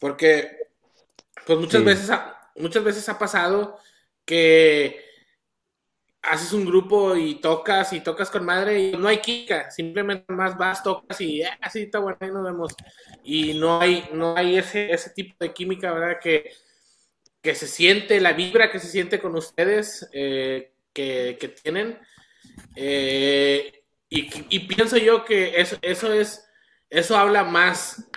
[0.00, 0.50] Porque,
[1.46, 1.84] pues muchas Sí.
[1.84, 3.78] veces, ha- muchas veces ha pasado
[4.24, 5.04] que
[6.22, 10.56] haces un grupo y tocas y tocas con madre y no hay química, simplemente más
[10.56, 12.76] vas, tocas y "Ah, así está bueno, ahí nos vemos.
[13.22, 16.18] Y no hay, no hay ese, ese tipo de química, ¿verdad?
[16.20, 16.50] Que,
[17.44, 21.98] que se siente, la vibra que se siente con ustedes, eh, que, que tienen.
[22.74, 26.48] Eh, y, pienso yo que eso, eso es,
[26.88, 28.08] eso habla más,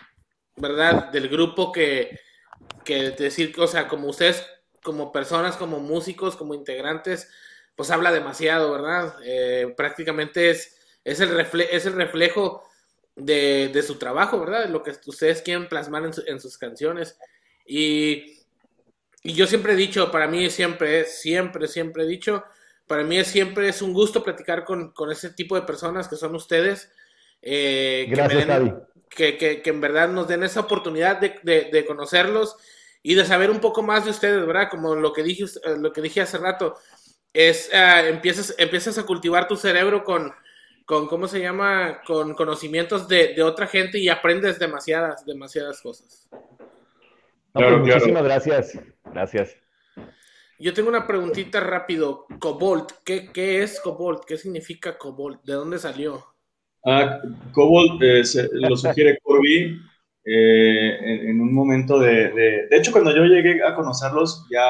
[0.56, 1.12] ¿verdad?
[1.12, 2.18] Del grupo que,
[2.86, 4.46] que decir, o sea, como ustedes,
[4.82, 7.30] como personas, como músicos, como integrantes,
[7.76, 9.14] pues habla demasiado, ¿verdad?
[9.26, 12.64] Eh, prácticamente es, es, el refle es el reflejo
[13.18, 14.70] de, de, su trabajo, ¿verdad?
[14.70, 17.20] Lo que ustedes quieren plasmar en, su, en sus canciones.
[17.66, 18.37] Y,
[19.28, 22.44] y, yo siempre he dicho, para mí siempre, siempre, siempre he dicho,
[22.88, 26.16] para mí es, siempre es un gusto platicar con, con ese tipo de personas que
[26.16, 26.92] son ustedes.
[27.42, 31.70] Eh, Gracias, que, den, que, que, que, en verdad nos den esa oportunidad de, de,
[31.72, 32.56] de, conocerlos
[33.04, 34.70] y de saber un poco más de ustedes, ¿verdad?
[34.70, 35.46] Como lo que dije,
[35.78, 36.78] lo que dije hace rato,
[37.34, 40.34] es uh, empiezas, empiezas a cultivar tu cerebro con,
[40.86, 42.02] con ¿cómo se llama?
[42.06, 46.28] Con conocimientos de, de, otra gente y aprendes demasiadas, demasiadas cosas.
[47.60, 48.24] No, pues, claro, muchísimas claro.
[48.24, 48.80] gracias.
[49.06, 49.56] Gracias.
[50.60, 52.26] Yo tengo una preguntita rápido.
[52.40, 54.24] Cobalt, ¿qué, qué es Cobalt?
[54.26, 55.44] ¿Qué significa Cobalt?
[55.44, 56.26] ¿De dónde salió?
[56.86, 57.20] Ah,
[57.52, 59.80] Cobalt eh, se, lo sugiere Corby
[60.26, 62.78] eh, en, en, un momento de, de, de...
[62.78, 64.64] hecho, cuando yo llegué a conocerlos, ya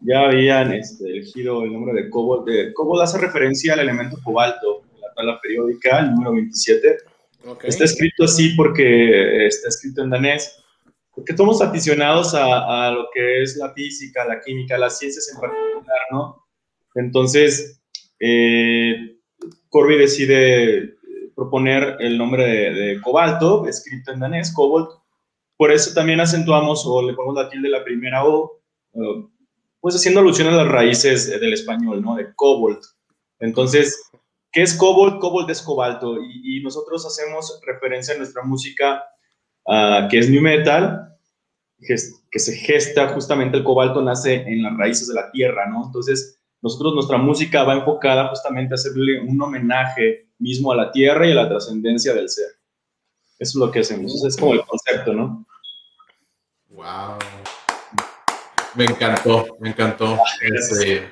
[0.00, 2.46] ya habían este, elegido el nombre de Cobalt.
[2.46, 6.98] De, Cobalt hace referencia al elemento cobalto en la tabla periódica, el número 27.
[7.46, 7.70] Okay.
[7.70, 10.62] Está escrito así porque está escrito en danés,
[11.18, 15.40] porque somos aficionados a, a, lo que es la física, la química, las ciencias en
[15.40, 16.46] particular, ¿no?
[16.94, 17.82] Entonces,
[18.20, 19.16] eh,
[19.68, 20.94] Corby decide
[21.34, 24.90] proponer el nombre de, de, cobalto, escrito en danés, cobalt.
[25.56, 28.60] Por eso también acentuamos o le ponemos la tilde de la primera O,
[28.92, 29.28] uh,
[29.80, 32.14] pues haciendo alusión a las raíces del español, ¿no?
[32.14, 32.84] De cobalt.
[33.40, 34.08] Entonces,
[34.52, 35.18] ¿qué es cobalt?
[35.20, 39.02] Cobalt es cobalto y, y nosotros hacemos referencia en nuestra música
[39.68, 41.16] uh, que es new metal,
[41.80, 45.86] que, se gesta justamente el cobalto nace en las raíces de la tierra, ¿no?
[45.86, 51.26] Entonces, nosotros nuestra música va enfocada justamente a hacerle un homenaje mismo a la tierra
[51.26, 52.48] y a la trascendencia del ser.
[53.38, 55.46] Eso es lo que hacemos, Eso es como el concepto, ¿no?
[56.70, 57.18] Wow.
[58.74, 60.18] Me encantó, me encantó.
[60.40, 61.08] Este,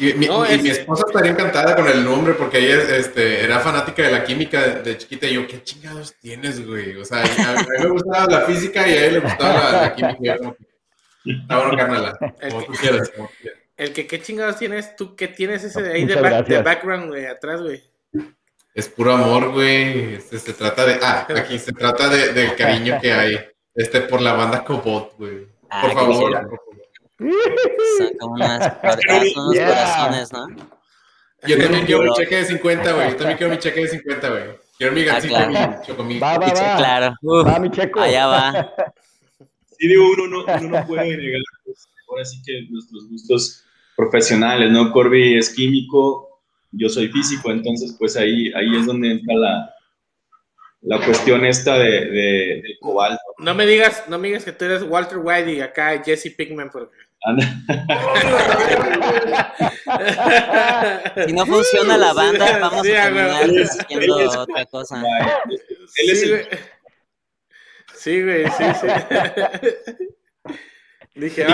[0.00, 0.62] y, mi, no, y es...
[0.62, 4.60] mi, esposa estaría encantada con el nombre porque ella este, era fanática de la química
[4.62, 6.96] de, de, chiquita y yo, ¿qué chingados tienes, güey?
[6.96, 9.80] O sea, a, a, mí me gustaba la física y a ella le gustaba la,
[9.82, 10.38] la química.
[10.38, 10.56] Como,
[11.48, 12.18] ah, bueno, carnala,
[12.48, 13.58] como tú quieras, como tú quieras.
[13.76, 15.16] El que, ¿qué chingados tienes tú?
[15.16, 17.82] ¿Qué tienes ese de ahí de, back, de, background, güey, atrás, güey?
[18.74, 20.16] Es puro amor, güey.
[20.16, 23.38] Este, se trata de, ah, aquí se trata de, del cariño que hay,
[23.74, 25.46] este, por la banda Cobot, güey.
[25.70, 26.69] Ah, por favor.
[28.18, 28.64] Como unas,
[29.34, 29.68] son unos yeah.
[29.68, 30.48] corazones, ¿no?
[31.46, 33.10] Yo también quiero mi cheque de 50, güey.
[33.10, 34.42] Yo también quiero mi cheque de 50, güey.
[34.78, 35.78] Quiero mi gancito, ah, claro.
[35.78, 36.22] mi chocomil.
[36.22, 36.76] Va, va, va.
[36.76, 37.14] Claro.
[37.22, 38.00] Uf, va, mi checo.
[38.00, 38.74] Allá va.
[39.80, 43.64] Sí, digo, uno no, uno no puede negar, pues, ahora sí que nuestros gustos
[43.96, 44.92] profesionales, ¿no?
[44.92, 49.74] Corby es químico, yo soy físico, entonces, pues ahí, ahí es donde entra la,
[50.82, 53.20] la cuestión esta de, de, del cobalto.
[53.38, 56.70] No me digas, no me digas que tú eres Walter White y acá Jesse Pinkman
[56.70, 56.96] porque...
[61.26, 65.04] si no funciona la banda, vamos sí, a terminar haciendo otra cosa.
[65.96, 66.48] Él es sí, el...
[67.94, 68.86] sí, güey, sí, sí.
[71.14, 71.44] Dije,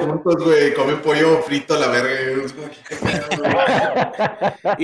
[0.00, 0.74] juntos, güey.
[0.74, 2.44] Comen pollo frito a la verga.
[2.44, 3.52] Es como que, ¿qué pedo, güey?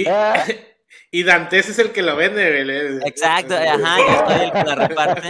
[0.02, 0.04] Y,
[1.10, 5.28] y Dantes es el que lo vende, Exacto, ajá, yo soy el que la reparte.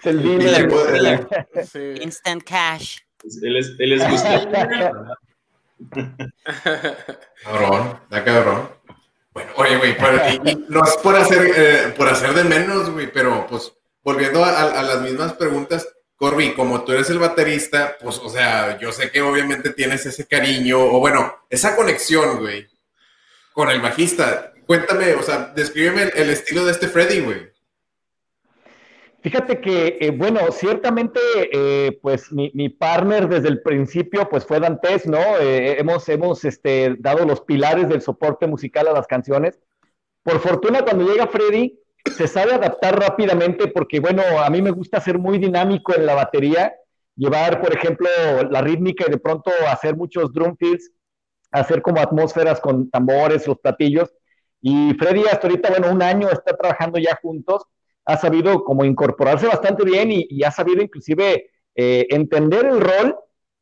[0.00, 1.28] Es el dealer.
[1.70, 1.94] Sí.
[2.02, 2.98] Instant cash.
[3.42, 4.50] Él es, él es Gustavo.
[7.44, 8.68] Cabrón, da cabrón.
[9.32, 9.96] Bueno, oye, güey,
[10.44, 13.72] y- y no es por hacer, eh, por hacer de menos, güey, pero pues
[14.02, 15.86] volviendo a, a las mismas preguntas,
[16.16, 20.26] Corby, como tú eres el baterista, pues, o sea, yo sé que obviamente tienes ese
[20.26, 22.68] cariño, o bueno, esa conexión, güey,
[23.60, 24.54] con el bajista.
[24.64, 27.40] Cuéntame, o sea, descríbeme el, estilo de este Freddy, güey.
[29.20, 31.20] Fíjate que, eh, bueno, ciertamente,
[31.52, 35.18] eh, pues mi, mi partner desde el principio, pues fue Dantes, ¿no?
[35.38, 39.60] Eh, hemos hemos este, dado los pilares del soporte musical a las canciones.
[40.22, 41.78] Por fortuna, cuando llega Freddy,
[42.16, 46.14] se sabe adaptar rápidamente porque, bueno, a mí me gusta ser muy dinámico en la
[46.14, 46.74] batería,
[47.14, 48.08] llevar, por ejemplo,
[48.50, 50.90] la rítmica y de pronto hacer muchos drum fills,
[51.50, 54.12] hacer como atmósferas con tambores, los platillos.
[54.60, 57.66] Y Freddy hasta ahorita, bueno, un año está trabajando ya juntos
[58.04, 63.16] ha sabido como incorporarse bastante bien y, ha sabido inclusive eh, entender el rol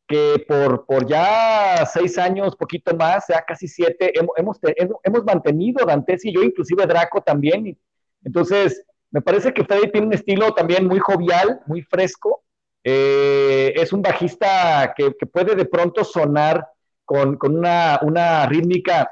[0.07, 4.59] que por, por ya seis años, poquito más, ya casi siete, hemos,
[5.03, 7.79] hemos, mantenido Dantes y yo, inclusive Draco también.
[8.25, 12.43] Entonces, me parece que Freddy tiene un estilo también muy jovial, muy fresco.
[12.83, 16.67] Eh, es un bajista que, puede de pronto sonar
[17.09, 19.11] con, con una, una rítmica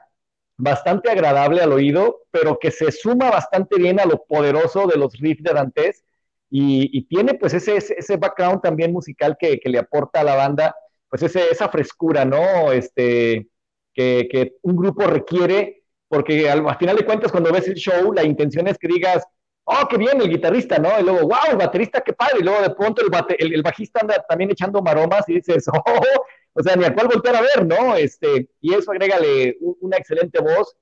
[0.58, 5.14] bastante agradable al oído, pero que se suma bastante bien a lo poderoso de los
[5.18, 6.04] riffs de Dantes
[6.50, 10.34] y, y tiene pues ese, ese, background también musical que, que, le aporta a la
[10.34, 10.76] banda,
[11.08, 12.70] pues ese, esa frescura, ¿no?
[12.70, 13.48] Este,
[13.94, 18.12] que, que un grupo requiere, porque al, al, final de cuentas cuando ves el show,
[18.12, 19.24] la intención es que digas,
[19.66, 20.98] oh, qué bien el guitarrista, ¿no?
[20.98, 24.00] Y luego, wow, el baterista, qué padre, y luego de pronto el, bate, el, bajista
[24.00, 26.00] anda también echando maromas y dices, oh,
[26.54, 27.96] o sea, ni a cuál voltear a ver, ¿no?
[27.96, 30.76] Este, y eso agrégale una excelente voz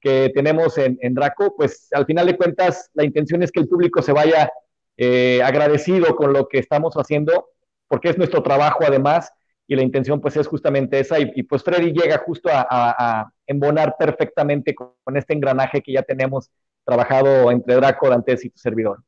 [0.00, 3.68] que tenemos en, en, Draco, pues al final de cuentas la intención es que el
[3.68, 4.50] público se vaya
[4.98, 7.48] eh, agradecido con lo que estamos haciendo,
[7.88, 9.32] porque es nuestro trabajo además,
[9.66, 14.74] y la intención pues es justamente esa, y, pues Freddy llega justo a, embonar perfectamente
[14.74, 16.50] con este engranaje que ya tenemos
[16.86, 19.02] trabajado entre Draco, Dantes y tu servidor.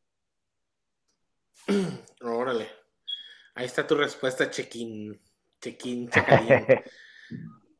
[2.20, 2.68] Órale.
[3.54, 4.50] Ahí está tu respuesta.
[4.50, 5.20] Chequín,
[6.10, 6.66] chacalín.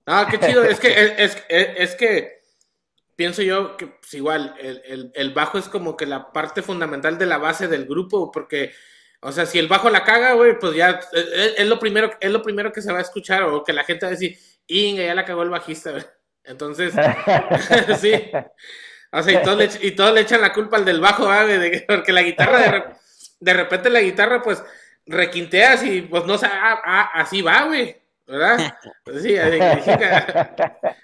[0.07, 0.65] No, qué chido.
[0.65, 0.89] Es que,
[1.23, 2.41] es, es, es que
[3.15, 7.19] pienso yo que pues, igual el, el, el, bajo es como que la parte fundamental
[7.19, 8.73] de la base del grupo, porque,
[9.21, 12.31] o sea, si el bajo la caga, güey, pues ya es, es, lo primero, es
[12.31, 15.05] lo primero que se va a escuchar, o que la gente va a decir, Inga,
[15.05, 15.93] ya la cagó el bajista.
[16.43, 16.95] Entonces,
[18.01, 18.13] sí.
[19.11, 21.85] O sea, y todos, le, y todos le echan la culpa al del bajo, de,
[21.89, 22.85] porque la guitarra, de,
[23.41, 24.63] de repente la guitarra, pues,
[25.09, 27.97] requinteas y pues no sé, ah, ah, así va, güey,
[28.27, 28.77] ¿verdad?
[29.05, 29.37] Pues sí,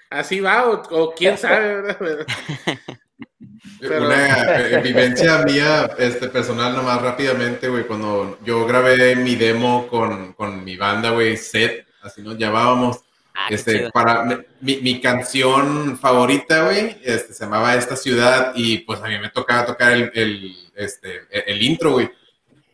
[0.09, 2.25] así va, o, o quién sabe, ¿verdad?
[3.79, 4.05] Pero...
[4.05, 10.33] Una eh, vivencia mía, este, personal, nomás rápidamente, güey, cuando yo grabé mi demo con,
[10.33, 13.03] con mi banda, güey, Set, así nos llamábamos,
[13.35, 14.23] ah, este, para
[14.61, 19.29] mi, mi, canción favorita, güey, este, se llamaba Esta Ciudad, y pues a mí me
[19.29, 22.09] tocaba tocar el, el, este, el, el intro, güey.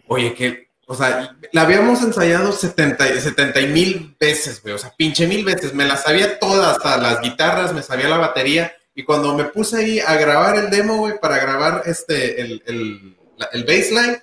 [0.08, 4.74] Oye, que o sea, la habíamos ensayado 70, 70 mil veces, güey.
[4.74, 5.74] O sea, pinche mil veces.
[5.74, 8.74] Me la sabía todas, hasta las guitarras, me sabía la batería.
[8.94, 13.18] Y cuando me puse ahí a grabar el demo, güey, para grabar este, el, el,
[13.54, 14.22] el baseline,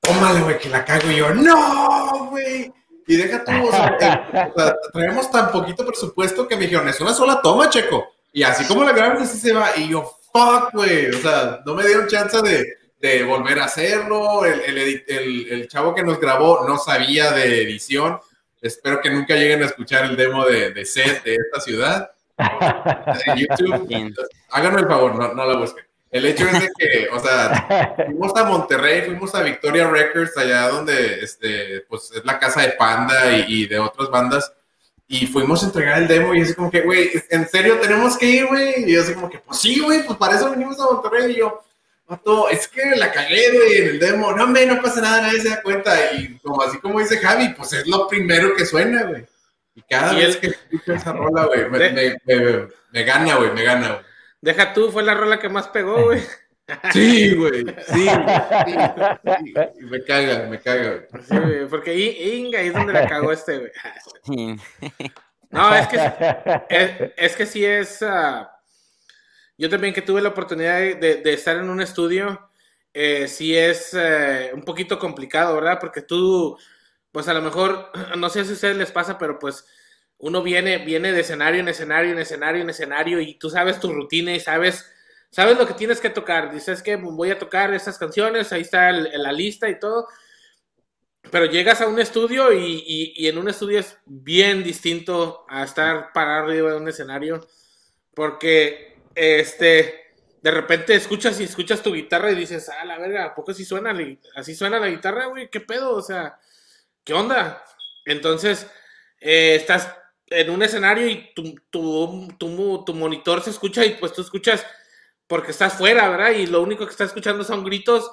[0.00, 2.72] tómale, güey, que la cago y yo, ¡no, güey!
[3.06, 6.88] Y deja tú, o sea, eh, o sea, traemos tan poquito presupuesto que me dijeron,
[6.88, 8.06] es una sola toma, checo.
[8.32, 9.76] Y así como la grabamos, así se va.
[9.76, 11.10] Y yo, fuck, güey.
[11.10, 14.46] O sea, no me dieron chance de de volver a hacerlo.
[14.46, 18.18] El, el, el, el, chavo que nos grabó no sabía de edición.
[18.62, 22.10] Espero que nunca lleguen a escuchar el demo de, de set de esta ciudad.
[23.26, 24.14] En YouTube.
[24.50, 25.84] Háganme el favor, no, no la busquen.
[26.12, 30.68] El hecho es de que, o sea, fuimos a Monterrey, fuimos a Victoria Records, allá
[30.68, 34.52] donde este, pues, es la casa de Panda y, y de otras bandas.
[35.08, 38.26] Y fuimos a entregar el demo y así como que, güey, ¿en serio tenemos que
[38.26, 38.84] ir, güey?
[38.84, 41.32] Y yo así como que, pues sí, güey, pues para eso venimos a Monterrey.
[41.32, 41.62] Y yo,
[42.06, 44.32] Mato, es que la cagué, güey, en el demo.
[44.32, 46.12] No, hombre, no pasa nada, nadie se da cuenta.
[46.12, 49.24] Y como así como dice Javi, pues es lo primero que suena, güey.
[49.74, 50.40] Y cada y vez el...
[50.40, 54.11] que escucho esa rola, güey, me, me, me, me, gana, güey, me gana, güey.
[54.42, 56.22] Deja tú, fue la rola que más pegó, güey.
[56.92, 58.72] Sí, güey, sí, sí,
[59.44, 61.22] sí, Me caga, me caga, güey.
[61.24, 63.58] Sí, güey, porque Inga es donde la cagó este,
[64.26, 64.60] güey.
[65.50, 65.96] No, es que,
[66.70, 68.00] es, es que sí es...
[68.00, 68.46] Uh...
[69.58, 72.50] Yo también que tuve la oportunidad de, de, de estar en un estudio,
[72.94, 75.78] eh, sí es eh, un poquito complicado, ¿verdad?
[75.80, 76.58] Porque tú,
[77.10, 79.66] pues a lo mejor, no sé si a ustedes les pasa, pero pues
[80.22, 83.92] uno viene, viene de escenario en escenario, en escenario, en escenario, y tú sabes tu
[83.92, 84.88] rutina y sabes,
[85.30, 86.52] sabes lo que tienes que tocar.
[86.52, 90.06] Dices que voy a tocar estas canciones, ahí está la lista y todo.
[91.28, 92.84] Pero llegas a un estudio y,
[93.16, 97.44] y, en un estudio es bien distinto a estar parado arriba de un escenario.
[98.14, 103.34] Porque este de repente escuchas y escuchas tu guitarra y dices, ah, la verga, ¿a
[103.34, 103.92] poco así suena,
[104.36, 105.50] así suena la guitarra, güey?
[105.50, 105.96] ¿Qué pedo?
[105.96, 106.38] O sea,
[107.02, 107.64] ¿qué onda?
[108.04, 108.68] Entonces,
[109.20, 109.88] eh, estás
[110.32, 114.66] en un escenario y tu, tu, tu, tu, monitor se escucha y pues tú escuchas
[115.26, 116.32] porque estás fuera, ¿verdad?
[116.32, 118.10] Y lo único que estás escuchando son gritos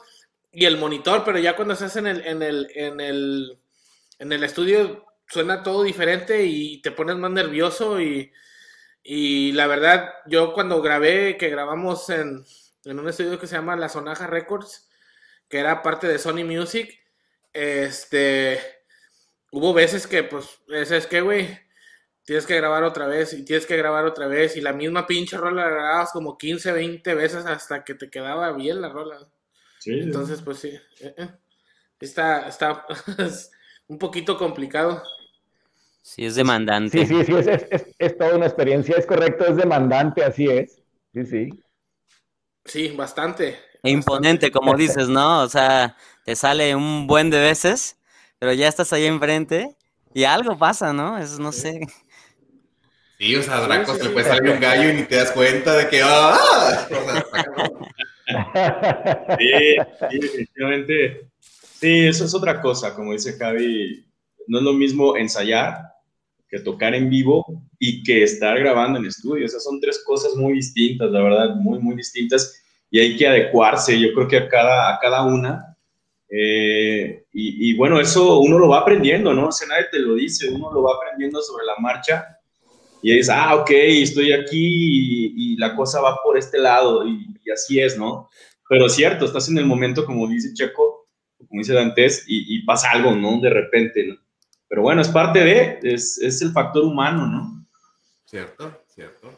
[0.52, 3.60] y el monitor, pero ya cuando estás en el, en el, en el,
[4.20, 8.32] en el estudio suena todo diferente y te pones más nervioso y
[9.12, 12.46] y la verdad, yo cuando grabé, que grabamos en,
[12.86, 14.90] un estudio que se llama La Sonaja Records,
[15.48, 17.00] que era parte de Sony Music,
[17.54, 18.60] este,
[19.52, 21.60] hubo veces que, pues, es que, güey,
[22.30, 25.36] tienes que grabar otra vez y tienes que grabar otra vez y la misma pinche
[25.36, 29.18] rola la grababas como 15, 20 veces hasta que te quedaba bien la rola.
[29.80, 30.00] Sí.
[30.00, 30.68] Entonces, pues sí,
[31.00, 31.30] eh, eh,
[32.00, 32.86] está, está
[33.88, 35.02] un poquito complicado.
[36.04, 37.04] Sí, es demandante.
[37.04, 40.84] Sí, sí, sí, es, es, toda una experiencia, es correcto, es demandante, así es.
[41.16, 41.50] Sí, sí.
[42.64, 43.58] Sí, bastante.
[43.82, 45.42] E imponente, como dices, ¿no?
[45.42, 47.98] O sea, te sale un buen de veces,
[48.38, 49.76] pero ya estás ahí enfrente
[50.14, 51.18] y algo pasa, ¿no?
[51.18, 51.82] Eso no sé.
[53.20, 55.32] Sí, o sea, a Draco se le puede salir un gallo y ni te das
[55.34, 56.00] cuenta de que.
[56.02, 56.88] ¡Ah!
[59.38, 59.76] sí,
[60.10, 61.28] sí, definitivamente.
[61.80, 64.06] Sí, eso es otra cosa, como dice Javi.
[64.48, 65.90] No es lo mismo ensayar
[66.48, 67.46] que tocar en vivo
[67.78, 69.46] y que estar grabando en estudio.
[69.46, 72.64] Esas son tres cosas muy distintas, la verdad, muy, muy distintas.
[72.90, 75.78] Y hay que adecuarse, yo creo que a cada, a cada una.
[76.30, 79.48] Eh, y, bueno, eso uno lo va aprendiendo, ¿no?
[79.48, 82.39] O sea, nadie te lo dice, uno lo va aprendiendo sobre la marcha.
[83.02, 87.80] Y dices, ah, ok, estoy aquí y, la cosa va por este lado y, así
[87.80, 88.30] es, ¿no?
[88.68, 92.92] Pero cierto, estás en el momento, como dice Checo, como dice Dantes, y, y pasa
[92.92, 93.40] algo, ¿no?
[93.40, 94.16] De repente, ¿no?
[94.68, 97.66] Pero bueno, es parte de, es, es el factor humano, ¿no?
[98.26, 99.34] Cierto, cierto.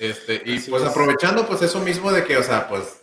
[0.00, 3.02] Este, y pues aprovechando pues eso mismo de que, o sea, pues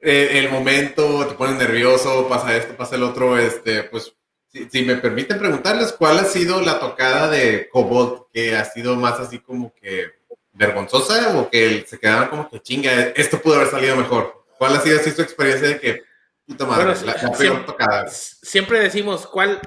[0.00, 4.16] eh, el momento, te pones nervioso, pasa esto, pasa el otro, este, pues
[4.50, 9.20] si, me permiten preguntarles, ¿cuál ha sido la tocada de Cobalt que ha sido más
[9.20, 10.12] así como que
[10.52, 14.44] vergonzosa o que se quedaron como que chinga, esto pudo haber salido mejor?
[14.58, 16.02] ¿Cuál ha sido así tu experiencia de que,
[16.46, 18.08] puta madre, la, peor siempre, tocada?
[18.08, 19.60] Siempre decimos, ¿cuál,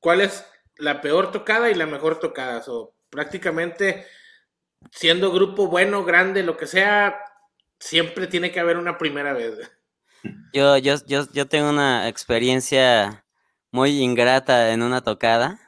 [0.00, 0.44] cuál es
[0.78, 2.62] la peor tocada y la mejor tocada.
[2.68, 4.06] O prácticamente
[4.92, 7.18] siendo grupo bueno, grande, lo que sea,
[7.78, 9.58] siempre tiene que haber una primera vez.
[10.52, 13.24] Yo, yo, yo, yo tengo una experiencia
[13.70, 15.60] muy ingrata en una tocada.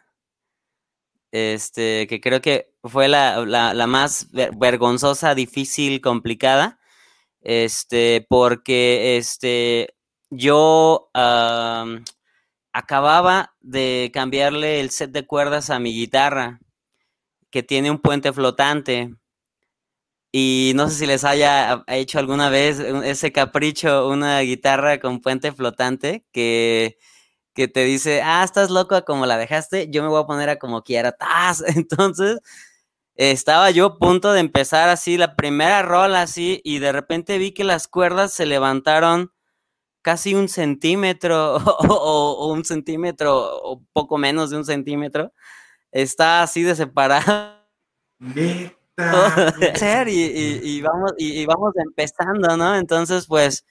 [1.32, 6.80] Este, que creo que fue la, la, más vergonzosa, difícil, complicada.
[7.42, 9.94] Este, porque este,
[10.30, 11.10] yo
[12.72, 16.60] acababa de cambiarle el set de cuerdas a mi guitarra,
[17.50, 19.14] que tiene un puente flotante.
[20.32, 25.52] Y no sé si les haya hecho alguna vez ese capricho, una guitarra con puente
[25.52, 26.98] flotante, que,
[27.54, 30.58] que te dice, ah, estás loco como la dejaste, yo me voy a poner a
[30.58, 31.16] como quiera.
[31.74, 32.38] Entonces,
[33.16, 37.52] estaba yo a punto de empezar así, la primera rola así, y de repente vi
[37.52, 39.32] que las cuerdas se levantaron
[40.02, 41.56] casi un centímetro
[41.88, 45.32] o, un centímetro o poco menos de un centímetro,
[45.92, 47.56] está así de separado.
[50.08, 50.20] y,
[50.62, 52.76] y, vamos, y, vamos empezando, ¿no?
[52.76, 53.64] Entonces, pues,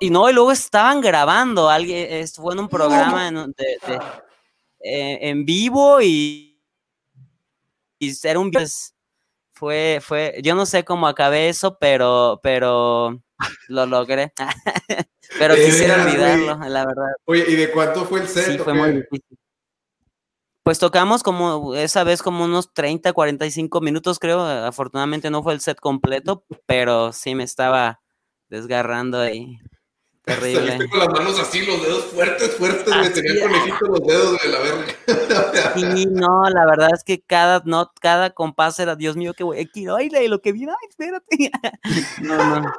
[0.00, 6.00] y no, y luego estaban grabando, alguien, estuvo en un programa en, eh, en vivo
[6.02, 6.60] y,
[7.98, 8.50] y era un...
[9.56, 13.22] Fue, fue, yo no sé cómo acabé eso, pero, pero
[13.68, 14.32] lo logré.
[15.38, 17.08] Pero quisiera olvidarlo, la verdad.
[17.24, 18.52] Oye, ¿y de cuánto fue el set?
[18.52, 19.38] Sí, fue muy difícil.
[20.62, 24.40] Pues tocamos como esa vez como unos 30, 45 minutos, creo.
[24.42, 28.00] Afortunadamente no fue el set completo, pero sí me estaba
[28.54, 29.58] desgarrando ahí.
[30.24, 30.54] Terrible.
[30.54, 34.48] Saliste con las manos así, los dedos fuertes, fuertes, me tenía conejito los dedos de
[34.48, 35.74] la verga.
[35.74, 39.68] Sí, no, la verdad es que cada not, cada compás era, Dios mío, qué güey,
[39.74, 41.50] y lo que vi, ay, espérate.
[42.22, 42.72] No, no.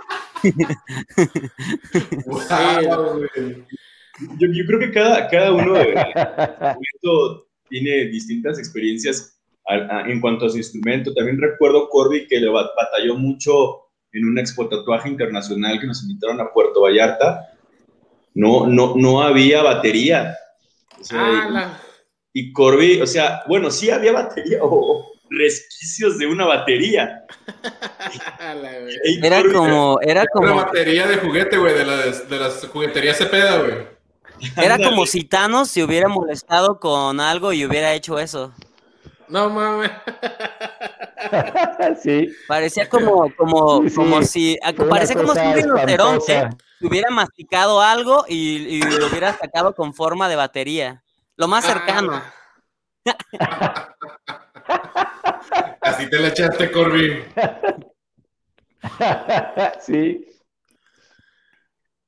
[4.39, 5.93] yo, yo, creo que cada, cada uno de
[7.69, 9.39] tiene distintas experiencias
[10.07, 11.13] en cuanto a su instrumento.
[11.13, 13.84] También recuerdo Corby que le batalló mucho
[14.15, 17.51] en un expo tatuaje internacional que nos invitaron a Puerto Vallarta.
[18.33, 20.35] No, no, no había batería.
[22.33, 27.25] y Corby, o sea, bueno, sí había batería o resquicios de una batería.
[29.21, 30.53] era como, era como...
[30.53, 33.95] Una batería de juguete, güey, de, las, de las jugueterías Cepeda, güey.
[34.57, 38.53] Era como si Thanos se hubiera molestado con algo y hubiera hecho eso.
[39.27, 39.91] No mames.
[42.01, 42.29] sí.
[42.47, 44.57] Parecía como, como, como si,
[44.89, 46.49] parecía como si un rinoceronte
[46.81, 51.03] hubiera masticado algo y, lo hubiera sacado con forma de batería.
[51.35, 52.21] Lo más cercano.
[55.81, 57.23] Así te la echaste, Corby.
[59.81, 60.25] sí.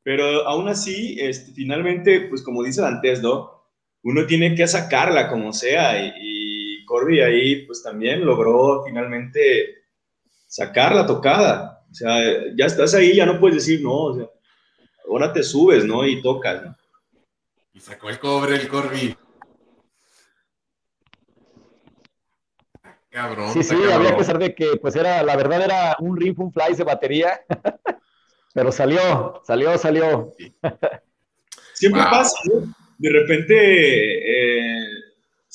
[0.04, 3.58] Pero aún así, este, finalmente, pues como dice Dantes, ¿no?
[4.04, 6.47] Uno tiene que sacarla como sea y,
[6.88, 9.84] Corby ahí pues también logró finalmente
[10.48, 11.86] sacar la tocada.
[11.92, 12.20] O sea,
[12.56, 14.28] ya estás ahí, ya no puedes decir no, o sea,
[15.08, 16.06] ahora te subes, ¿no?
[16.06, 16.76] Y tocas, ¿no?
[17.74, 19.16] Y sacó el cobre el Corby.
[23.12, 23.54] Cabrón.
[23.54, 26.52] Sí, sí, había que ser de que, pues era, la verdad era un riff, un
[26.52, 27.42] fly de batería.
[28.54, 30.34] Pero salió, salió, salió.
[31.74, 32.74] Siempre pasa, ¿no?
[32.98, 35.07] De repente eh,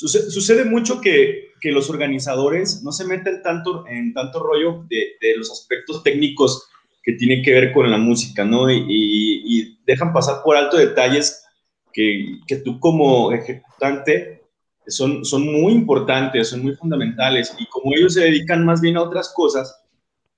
[0.09, 6.03] sucede, mucho que, los organizadores no se meten tanto en tanto rollo de, los aspectos
[6.03, 6.68] técnicos
[7.05, 8.70] que tienen que ver con la música, ¿no?
[8.70, 11.44] Y, y, dejan pasar por alto detalles
[11.92, 14.42] que, que tú como ejecutante
[14.86, 17.55] son, son muy importantes, son muy fundamentales.
[17.59, 19.82] Y como ellos se dedican más bien a otras cosas,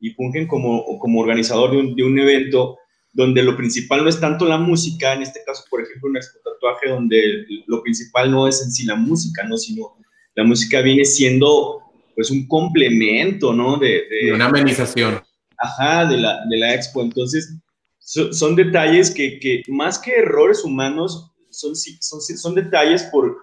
[0.01, 2.79] y fungen como, como organizador de un, de un, evento
[3.15, 6.41] donde lo principal no es tanto la música, en este caso, por ejemplo, un expo
[6.45, 9.57] tatuaje donde lo principal no es en sí la música, ¿no?
[9.57, 9.97] Sino
[10.35, 11.81] la música viene siendo
[12.15, 13.79] pues un complemento, ¿no?
[13.79, 15.23] De, de una amenización.
[15.57, 17.03] Ajá, de la, de la expo.
[17.03, 17.57] Entonces,
[18.01, 23.37] son detalles que, que, más que errores humanos, son, son, son detalles por,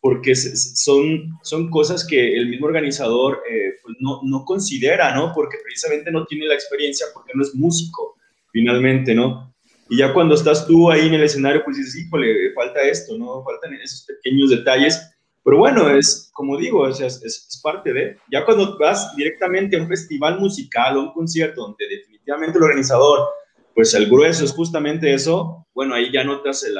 [0.00, 5.32] porque son, son cosas que el mismo organizador eh, pues no, no, considera, ¿no?
[5.34, 8.13] Porque precisamente no tiene la experiencia, porque no es músico,
[8.54, 9.54] finalmente, ¿no?
[9.90, 13.44] Y ya cuando estás tú ahí en el escenario, pues dices, híjole, falta esto, ¿no?
[13.44, 14.98] Faltan esos pequeños detalles.
[15.44, 18.16] Pero bueno, es, como digo, es, es, es parte de...
[18.32, 23.28] Ya cuando vas directamente a un festival musical o un concierto donde definitivamente el organizador
[23.74, 26.78] pues el grueso es justamente eso, bueno, ahí ya notas el,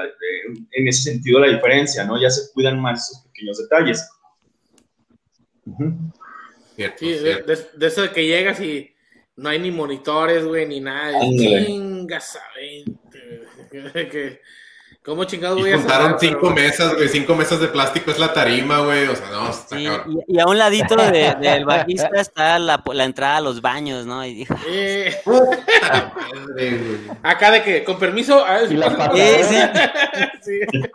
[0.70, 2.20] en ese sentido la diferencia, ¿no?
[2.20, 4.08] Ya se cuidan más esos pequeños detalles.
[6.96, 8.93] sí, De, eso de que llegas y
[9.36, 11.20] no hay ni monitores, güey, ni nada.
[11.20, 12.38] Chingas,
[15.04, 18.80] ¿Cómo chingados voy a juntaron cinco mesas, güey, cinco mesas de plástico es la tarima,
[18.80, 19.86] güey, o sea, no, está sí,
[20.28, 24.24] y, a un ladito del bajista está la, la, entrada a los baños, ¿no?
[24.24, 25.20] Y dijo, eh.
[27.22, 29.12] Acá de que, con permiso, ah, y la
[30.42, 30.80] sí, sí.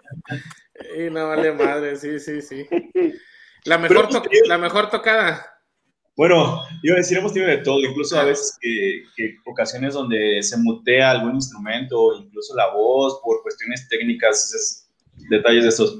[0.97, 2.67] Y no vale madre, sí, sí, sí.
[3.65, 4.09] La mejor,
[4.47, 5.58] la mejor tocada.
[6.19, 9.05] Bueno, yo decir, hemos tenido de todo, incluso a veces que,
[9.45, 14.85] ocasiones donde se mutea algún instrumento, incluso la voz, por cuestiones técnicas,
[15.29, 15.97] detalles de esos.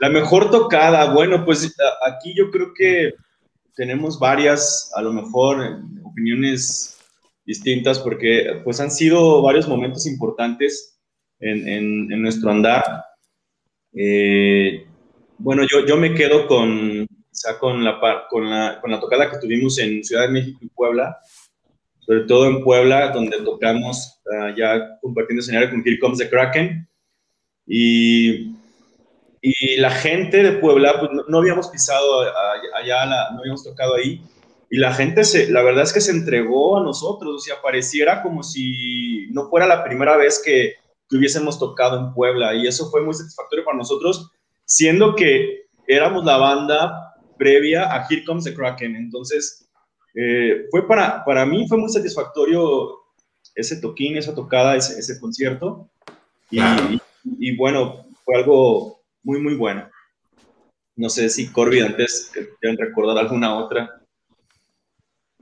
[0.00, 1.76] La mejor tocada, bueno, pues
[2.06, 3.12] aquí yo creo que
[3.76, 6.98] tenemos varias, a lo mejor, opiniones
[7.44, 10.98] distintas, porque pues han sido varios momentos importantes
[11.40, 11.68] en,
[12.10, 12.82] en, nuestro andar.
[13.92, 14.86] Eh,
[15.36, 17.01] bueno, yo, yo me quedo con,
[17.34, 20.68] sea, con la, con, la, con la tocada que tuvimos en Ciudad de México y
[20.68, 21.18] Puebla,
[22.00, 26.88] sobre todo en Puebla, donde tocamos uh, ya compartiendo escenario con Here Comes the Kraken.
[27.66, 28.54] Y,
[29.40, 32.22] y la gente de Puebla, pues no, habíamos pisado
[32.76, 34.20] allá, no habíamos tocado ahí.
[34.68, 38.22] Y la gente, se, la verdad es que se entregó a nosotros, o sea, pareciera
[38.22, 40.74] como si no fuera la primera vez que,
[41.08, 42.54] que hubiésemos tocado en Puebla.
[42.54, 44.30] Y eso fue muy satisfactorio para nosotros,
[44.64, 48.96] siendo que éramos la banda previa a Here Comes the Kraken.
[48.96, 49.68] Entonces,
[50.14, 52.98] eh, fue para, para mí fue muy satisfactorio
[53.54, 55.88] ese toquín, esa tocada, ese, ese concierto.
[56.50, 56.60] Y,
[57.38, 59.88] y, bueno, fue algo muy, muy bueno.
[60.96, 62.30] No sé si Corby antes
[62.60, 64.02] quieren recordar alguna otra.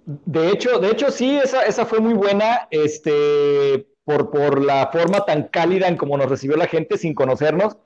[0.05, 5.25] De hecho, de hecho sí, esa, esa fue muy buena, este, por, por la forma
[5.25, 7.77] tan cálida en como nos recibió la gente sin conocernos.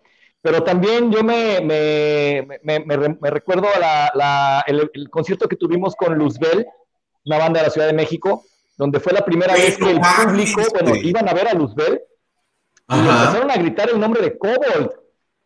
[0.44, 6.66] Pero también yo me, me, me, recuerdo la, el, concierto que tuvimos con Luzbel,
[7.24, 8.44] una banda de la Ciudad de México,
[8.76, 11.98] donde fue la primera vez que el público, bueno, iban a ver a Luzbel
[12.90, 14.92] y empezaron a gritar el nombre de Cobalt.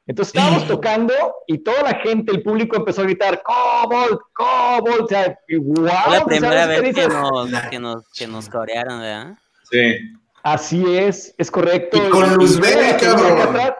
[0.04, 1.14] Entonces estábamos tocando
[1.46, 5.02] y toda la gente, el público empezó a gritar Cobalt, Cobalt.
[5.02, 9.38] O sea, wow, la primera vez que nos, que, nos, que nos corearon, ¿verdad?
[9.70, 9.94] Sí.
[10.42, 12.04] Así es, es correcto.
[12.04, 13.74] Y con Luzbel, cabrón.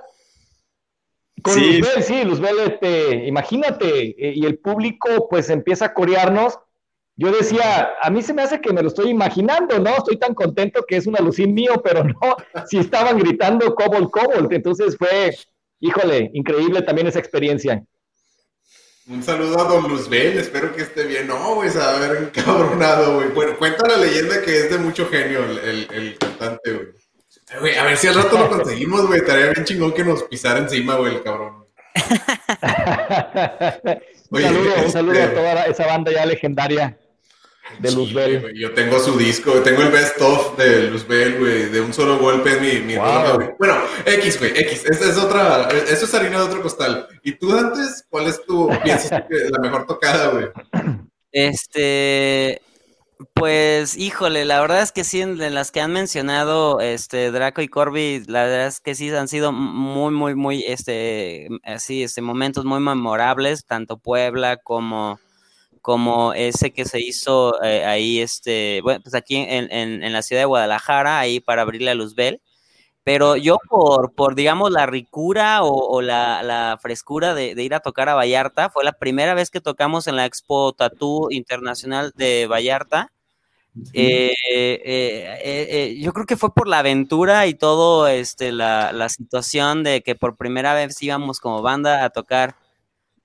[1.42, 1.78] Con Sí.
[1.78, 6.58] Luzbel, sí, Luzbel, este, imagínate, eh, y el público pues empieza a corearnos.
[7.16, 9.90] Yo decía, a mí se me hace que me lo estoy imaginando, ¿no?
[9.96, 12.14] Estoy tan contento que es un alucín mío, pero no,
[12.70, 14.48] si estaban gritando Cobol, Cobol.
[14.52, 15.36] Entonces fue,
[15.80, 17.84] híjole, increíble también esa experiencia.
[19.08, 21.26] Un saludo a Don Luzbel, espero que esté bien.
[21.26, 23.28] No, güey, se va a ver encabronado, güey.
[23.30, 26.86] Bueno, cuenta la leyenda que es de mucho genio el, el, el cantante, güey.
[27.60, 29.20] Güey, a ver si al rato lo conseguimos, güey.
[29.20, 31.66] Estaría bien chingón que nos pisara encima, güey, el cabrón.
[31.94, 31.98] un
[34.30, 36.98] Oye, saludo, un saludo a este- toda esa banda ya legendaria
[37.80, 38.40] de Sí, Luzbel.
[38.40, 42.18] güey, Yo tengo su disco, tengo el best of de Luzbel, güey, de un solo
[42.18, 43.06] golpe es mi, mi Wow.
[43.06, 43.54] rola.
[43.58, 43.74] Bueno,
[44.06, 47.08] X, güey, X, esa es otra, eso es harina de otro costal.
[47.22, 50.46] ¿Y tú antes, cuál es tu, piensas que es la mejor tocada, güey?
[51.32, 52.60] Este,
[53.34, 57.68] pues, híjole, la verdad es que sí, de las que han mencionado, este, Draco y
[57.68, 62.64] Corby, la verdad es que sí han sido muy, muy, muy, este, así, este, momentos
[62.64, 65.18] muy memorables, tanto Puebla como,
[65.82, 70.22] como ese que se hizo eh, ahí, este, bueno, pues aquí en, en, en la
[70.22, 72.40] ciudad de Guadalajara, ahí para abrirle a Luzbel.
[73.08, 77.72] Pero yo por, por digamos, la ricura o, o la, la frescura de, de ir
[77.72, 82.12] a tocar a Vallarta, fue la primera vez que tocamos en la Expo Tattoo Internacional
[82.16, 83.10] de Vallarta.
[83.94, 88.92] Eh, eh, eh, eh, yo creo que fue por la aventura y todo, este, la,
[88.92, 92.56] la situación de que por primera vez íbamos como banda a tocar.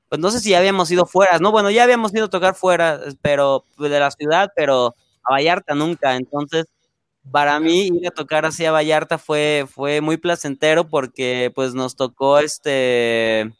[0.09, 1.51] Pues no sé si ya habíamos ido fuera, ¿no?
[1.51, 5.75] Bueno, ya habíamos ido a tocar fuera, pero pues, de la ciudad, pero a Vallarta
[5.75, 6.15] nunca.
[6.15, 6.67] Entonces,
[7.32, 12.39] para mí ir a tocar hacia Vallarta fue, fue muy placentero porque pues nos tocó
[12.39, 13.51] este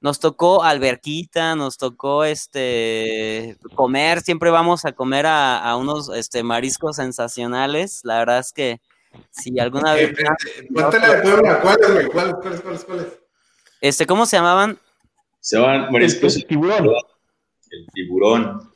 [0.00, 6.42] nos tocó alberquita, nos tocó este comer, siempre vamos a comer a, a unos este
[6.42, 8.00] mariscos sensacionales.
[8.04, 8.80] La verdad es que
[9.30, 12.06] si alguna Eh, vez eh, Cuéntale de Puebla, ¿cuáles, güey?
[12.08, 13.06] ¿Cuáles, cuáles, cuáles, cuáles?
[13.80, 14.78] este, ¿cómo se llamaban?
[15.40, 16.86] Se van mariscos El tiburón.
[17.70, 18.73] el tiburón.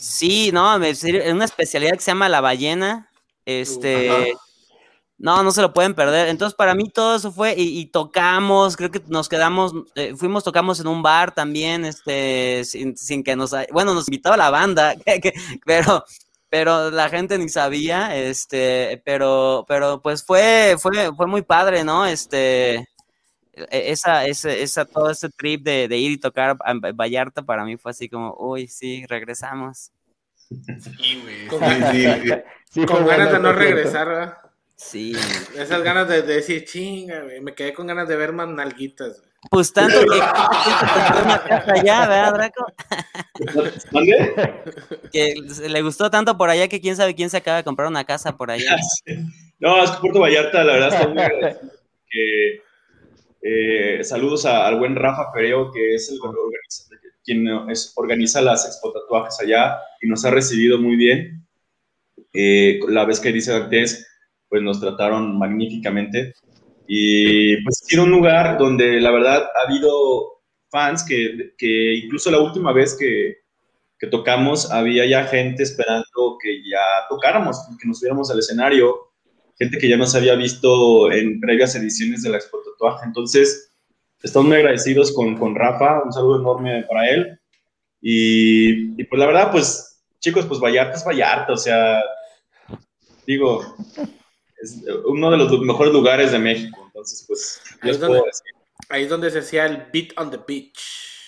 [0.00, 3.10] Sí, no, me- es una especialidad que se llama la ballena.
[3.44, 4.24] Este, Ajá.
[5.18, 6.28] no, no se lo pueden perder.
[6.28, 10.44] Entonces, para mí todo eso fue, y, y tocamos, creo que nos quedamos, eh, fuimos,
[10.44, 14.94] tocamos en un bar también, este, sin, sin que nos, bueno, nos invitaba la banda,
[14.96, 15.32] que- que-
[15.64, 16.04] pero,
[16.50, 22.06] pero la gente ni sabía, este, pero, pero pues fue, fue, fue muy padre, ¿no?
[22.06, 22.86] Este,
[23.70, 27.76] esa, esa, esa, todo ese trip de, de ir y tocar a Vallarta para mí
[27.76, 29.90] fue así como, uy, sí, regresamos.
[30.48, 31.46] Sí, güey.
[31.48, 32.32] Con- Sí, sí, sí.
[32.70, 34.38] Sí, fue Con bueno, ganas de no regresar, ¿verdad?
[34.76, 35.12] Sí.
[35.56, 37.40] Esas ganas de, de decir, chinga, güey.
[37.40, 39.28] Me quedé con ganas de ver más nalguitas, güey.
[39.50, 42.66] Pues tanto que una casa allá, ¿verdad, Draco?
[43.92, 44.34] ¿Dónde?
[45.12, 45.34] Que
[45.68, 48.36] le gustó tanto por allá que quién sabe quién se acaba de comprar una casa
[48.36, 48.76] por allá.
[49.60, 51.72] No, es que Puerto Vallarta, la verdad, está muy agradecido.
[52.08, 52.62] Que,
[53.42, 56.18] eh, saludos al buen Rafa Pereo, que es
[57.24, 61.46] quien es- organiza las expo tatuajes allá y nos ha recibido muy bien.
[62.32, 64.06] Eh, la vez que dice antes,
[64.48, 66.34] pues nos trataron magníficamente.
[66.86, 71.52] Y pues sido un lugar donde la verdad ha habido fans que,
[72.02, 73.36] incluso la última vez que,
[73.98, 76.78] que tocamos había ya gente esperando que ya
[77.08, 79.07] tocáramos, que nos subiéramos al escenario,
[79.58, 83.04] gente que ya nos había visto en previas ediciones de la Expo Tatuaje.
[83.06, 83.72] Entonces,
[84.22, 87.40] estamos muy agradecidos con, con Rafa, un saludo enorme para él.
[88.00, 92.00] Y, y pues la verdad, pues chicos, pues Vallarta es Vallarta, o sea,
[93.26, 93.74] digo,
[94.62, 98.52] es uno de los mejores lugares de México, entonces pues, Ahí es puedo donde- decir,
[98.90, 100.78] Ahí es donde se hacía el beat on the beach.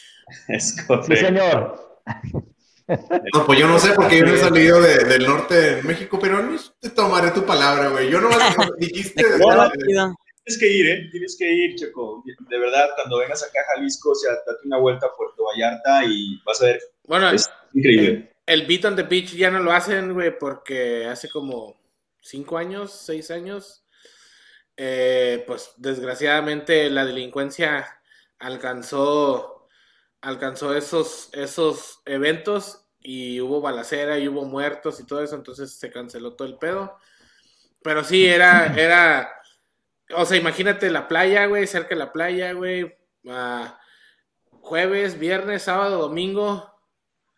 [0.49, 1.14] es Sí, correcto.
[1.16, 2.01] señor.
[3.34, 6.18] No, pues yo no sé porque yo no he salido de- del norte de México,
[6.20, 8.11] pero no te tomaré tu palabra, güey.
[8.11, 8.28] Yo no
[8.78, 9.22] dijiste.
[9.22, 10.14] Chido.
[10.45, 11.09] Tienes que ir, ¿eh?
[11.12, 12.24] Tienes que ir, Checo.
[12.26, 16.05] De verdad, cuando vengas acá a Jalisco, o sea, date una vuelta a Puerto Vallarta
[16.07, 18.32] y vas a ver, Bueno, es increíble.
[18.47, 21.78] el beat on the beach ya no lo hacen, güey, porque hace como
[22.22, 23.84] cinco años, seis años,
[24.76, 27.86] eh, pues desgraciadamente la delincuencia
[28.38, 29.68] alcanzó,
[30.22, 35.90] alcanzó esos, esos eventos y hubo balacera y hubo muertos y todo eso, entonces se
[35.90, 36.96] canceló todo el pedo.
[37.82, 39.32] Pero sí, era, era,
[40.14, 42.94] o sea, imagínate la playa, güey, cerca de la playa, güey,
[44.51, 46.70] jueves, viernes, sábado, domingo,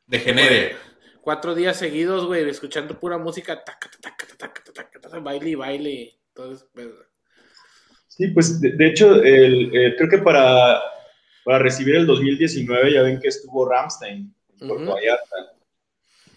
[0.07, 0.77] Degenere.
[1.21, 5.55] cuatro días seguidos, güey, escuchando pura música, taca, taca, taca, taca, taca, taca, baile y
[5.55, 6.19] baile.
[6.75, 7.07] pero-
[8.09, 10.83] Sí, pues de, de hecho, el, eh, creo que para,
[11.47, 14.95] para recibir el 2019 ya ven que estuvo Ramstein en Puerto.
[14.95, 15.37] Vallarta.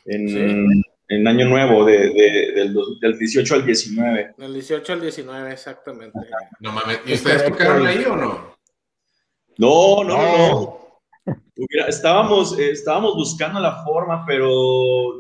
[0.05, 0.81] En, Sí.
[1.09, 4.33] en Año Nuevo, de, de- del, del 18 al 19.
[4.37, 6.19] Del 18 al 19, exactamente.
[6.59, 6.99] No mames.
[7.05, 8.55] ¿Y ustedes tocaron ahí o no?
[9.57, 10.79] No, no,
[11.25, 14.47] no, estábamos, eh, estábamos buscando la forma, pero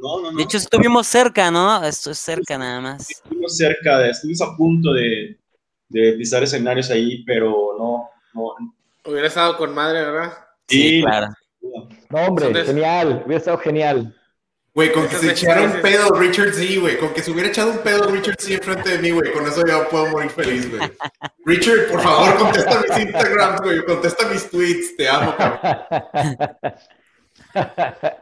[0.01, 0.37] no, no, no.
[0.37, 1.83] De hecho, estuvimos cerca, ¿no?
[1.85, 3.09] Esto es cerca nada más.
[3.09, 5.39] estuvimos cerca, de, estuvimos a punto de,
[5.87, 7.49] de pisar escenarios ahí, pero
[7.79, 8.55] no, no.
[9.09, 10.33] Hubiera estado con madre, ¿verdad?
[10.67, 11.27] Sí, claro.
[12.09, 14.15] No, hombre, genial, hubiera estado genial.
[14.73, 16.97] Güey, con que se echara un pedo Richard Z, güey.
[16.97, 19.31] Con que se hubiera echado un pedo Richard Z enfrente de mí, güey.
[19.31, 20.91] Con eso ya puedo morir feliz, güey.
[21.45, 23.85] Richard, por favor, contesta mis Instagrams, güey.
[23.85, 24.97] Contesta mis tweets.
[24.97, 25.79] Te amo, cabrón.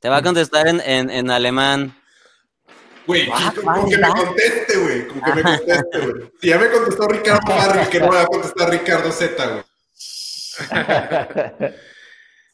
[0.00, 1.92] Te va a contestar en, en, en alemán.
[3.04, 5.08] Güey, Ah, con, con que me conteste, güey.
[5.08, 6.30] Con que me conteste, güey.
[6.40, 9.64] Si ya me contestó Ricardo Farrell, que no me va a contestar Ricardo Z, güey.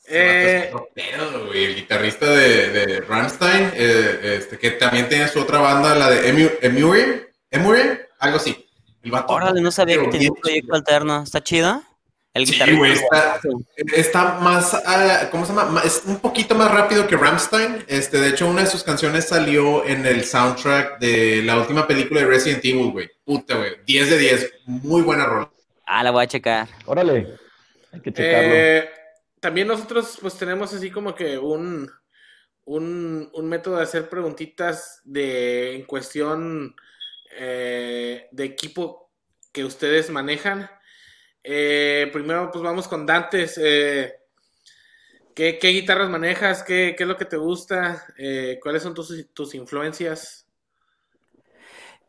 [0.07, 1.65] Eh, Otro pedo, güey.
[1.65, 6.33] El guitarrista de, de Rammstein, eh, este, que también tiene su otra banda, la de
[6.33, 8.67] Emu- Emure, algo así.
[9.03, 11.23] El vato- Órale, no sabía que tenía un proyecto alterno.
[11.23, 11.83] ¿Está chido?
[12.33, 12.79] El Sí, guitarrista.
[12.79, 13.41] güey, está,
[13.95, 15.67] está más, ah, ¿cómo se llama?
[15.71, 17.85] Ma- Es un poquito más rápido que Rammstein.
[17.87, 22.21] Este, de hecho, una de sus canciones salió en el soundtrack de la última película
[22.21, 23.09] de Resident Evil, güey.
[23.25, 23.77] Puta, güey.
[23.87, 24.53] 10 de 10.
[24.67, 25.51] Muy buena rola.
[25.87, 26.67] Ah, la voy a checar.
[26.87, 27.29] Órale,
[27.93, 28.55] hay que checarlo.
[28.55, 28.89] eh,
[29.45, 31.91] también nosotros pues tenemos así como que un,
[32.65, 36.75] un, un método de hacer preguntitas de en cuestión
[37.37, 39.13] eh, de equipo
[39.53, 40.71] que ustedes manejan.
[41.43, 43.61] Eh, primero pues vamos con Dantes.
[43.63, 44.15] Eh,
[45.35, 46.63] ¿qué, qué guitarras manejas?
[46.63, 48.07] ¿Qué, qué es lo que te gusta?
[48.17, 50.44] Eh, ¿Cuáles son tus, tus influencias?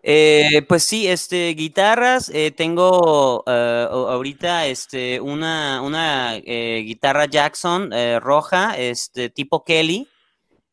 [0.08, 7.92] Eh, pues sí, este, guitarras, eh, tengo a- ahorita este, una, una eh, guitarra Jackson
[7.92, 10.08] eh, roja, este, tipo Kelly.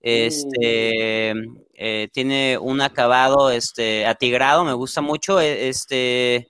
[0.03, 1.33] Este,
[1.75, 5.41] eh, tiene un acabado este, atigrado, me gusta mucho.
[5.41, 6.49] e- Este,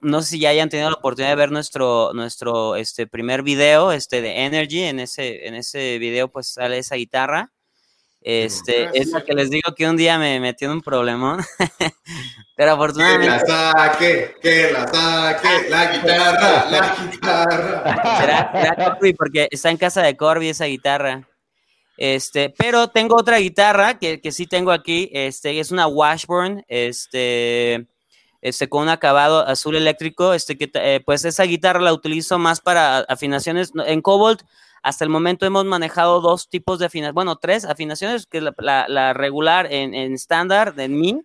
[0.00, 3.92] no sé si ya hayan tenido la oportunidad de ver nuestro, nuestro este, primer video
[3.92, 4.82] este, de Energy.
[4.84, 7.52] En ese, en ese video pues sale esa guitarra.
[8.28, 9.24] Este, Ah, es la sí.
[9.24, 11.38] que les digo que un día me metí en un problemón.
[12.56, 18.18] Pero Que la afortunadamente saque, que la saque, la guitarra, la guitarra.
[18.18, 21.28] será, será Corby porque está en casa de Corby esa guitarra.
[21.98, 25.08] Este, pero tengo otra guitarra que, que sí tengo aquí.
[25.12, 26.64] Este, es una Washburn.
[26.66, 27.86] Este,
[28.42, 30.34] este, con un acabado azul eléctrico.
[30.34, 33.70] Este, que eh, pues esa guitarra la utilizo más para afinaciones.
[33.86, 34.42] En Cobalt,
[34.86, 37.14] hasta el momento hemos manejado dos tipos de afinaciones.
[37.14, 41.20] Bueno, tres afinaciones, que es la, la- la regular en en estándar, en Mi.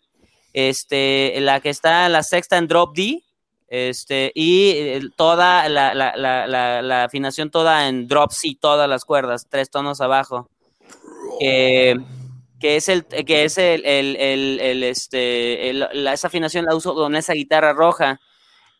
[0.53, 3.23] Este, la que está la sexta en drop D.
[3.67, 9.47] Este, y eh, toda la, la- la- afinación toda en drop C, todas las cuerdas,
[9.49, 10.49] tres tonos abajo.
[11.39, 11.97] Que,
[12.59, 15.69] que es el, que es el, el- el- el, este,
[16.11, 18.19] esa afinación la uso con esa guitarra roja.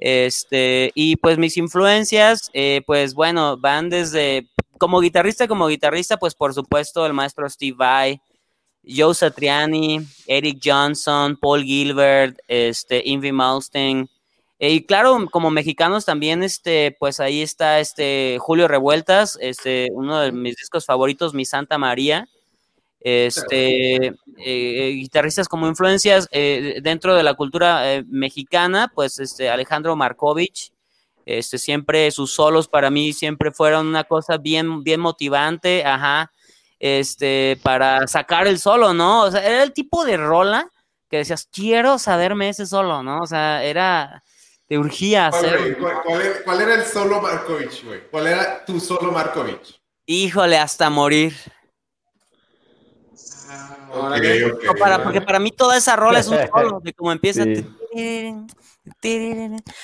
[0.03, 4.47] Este, y pues mis influencias, eh, pues bueno, van desde,
[4.81, 8.19] como guitarrista, como guitarrista, pues por supuesto el maestro Steve Vai,
[8.83, 14.09] Joe Satriani, Eric Johnson, Paul Gilbert, este, Invie Malmsteen.
[14.57, 20.19] Eh, y claro, como mexicanos también, este, pues ahí está este Julio Revueltas, este, uno
[20.19, 22.27] de mis discos favoritos, Mi Santa María.
[22.99, 29.95] Este, eh, guitarristas como influencias eh, dentro de la cultura eh, mexicana, pues este Alejandro
[29.95, 30.71] Markovich,
[31.37, 36.31] este, siempre sus solos para mí siempre fueron una cosa bien, bien motivante, ajá,
[36.79, 39.23] este, para sacar el solo, ¿no?
[39.23, 40.69] O sea, era el tipo de rola
[41.09, 43.19] que decías, quiero saberme ese solo, ¿no?
[43.21, 44.23] O sea, era,
[44.67, 45.77] te urgía ¿Cuál, hacer.
[45.77, 48.09] ¿Cuál- cuál era, cuál era el solo Markovich, güey?
[48.09, 49.79] ¿Cuál era tu solo Markovich?
[50.05, 51.33] Híjole, hasta morir.
[53.89, 54.45] Ok, Órale.
[54.45, 54.63] ok.
[54.63, 57.43] No, para, porque para mí toda esa rola es un solo, de cómo empieza.
[57.43, 57.65] Sí.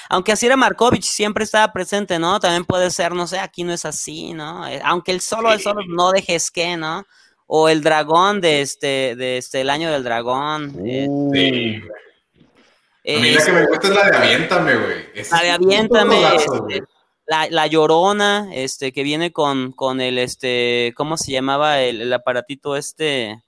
[0.10, 2.40] Aunque así era Markovich, siempre estaba presente, ¿no?
[2.40, 4.68] También puede ser, no sé, aquí no es así, ¿no?
[4.68, 7.06] Eh, Aunque el solo, el solo no dejes que, ¿no?
[7.46, 10.74] O el dragón de este, de este, el año del dragón.
[10.78, 13.18] Uh, Sí, güey.
[13.18, 15.06] A mí la que me gusta es la de Aviéntame, güey.
[15.14, 16.84] La de es Aviéntame, este,
[17.26, 21.82] la, la Llorona, este, que viene con, con el, este, ¿cómo se llamaba?
[21.82, 23.42] El, el aparatito este,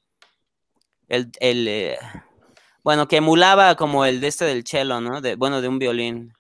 [1.10, 1.98] el, el, eh,
[2.90, 5.22] bueno, que emulaba como el de este del cello, ¿no?
[5.22, 6.34] De, bueno, de un violín.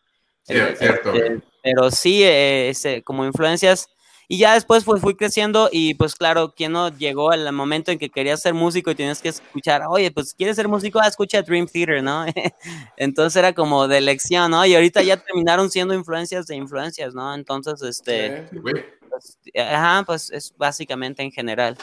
[0.47, 1.41] Cier- cierto, este, güey.
[1.61, 3.87] pero sí, eh, ese, como influencias.
[4.27, 7.99] Y ya después pues fui creciendo y pues claro, quien no llegó al momento en
[7.99, 11.43] que querías ser músico y tenías que escuchar, oye, pues quieres ser músico, ah, escucha
[11.43, 12.25] Dream Theater, ¿no?
[12.97, 14.65] Entonces era como de elección, ¿no?
[14.65, 17.31] Y ahorita ya terminaron siendo influencias de influencias, ¿no?
[17.35, 18.55] Entonces, este, Sí.
[18.55, 21.77] Sí, pues, ajá, pues es básicamente en general.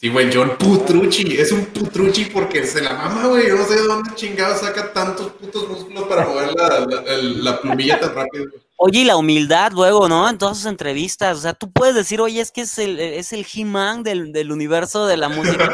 [0.00, 1.36] Sí, güey, John Putrucci.
[1.38, 3.48] Es un Putrucci porque se la mama, güey.
[3.48, 7.60] Yo no sé de dónde chingado saca tantos putos músculos para mover la, la, la
[7.60, 8.46] plumilla tan rápido.
[8.76, 10.26] Oye, y la humildad luego, ¿no?
[10.26, 11.36] En todas sus entrevistas.
[11.36, 14.52] O sea, tú puedes decir, oye, es que es el, es el He-Man del, del,
[14.52, 15.70] universo de la música.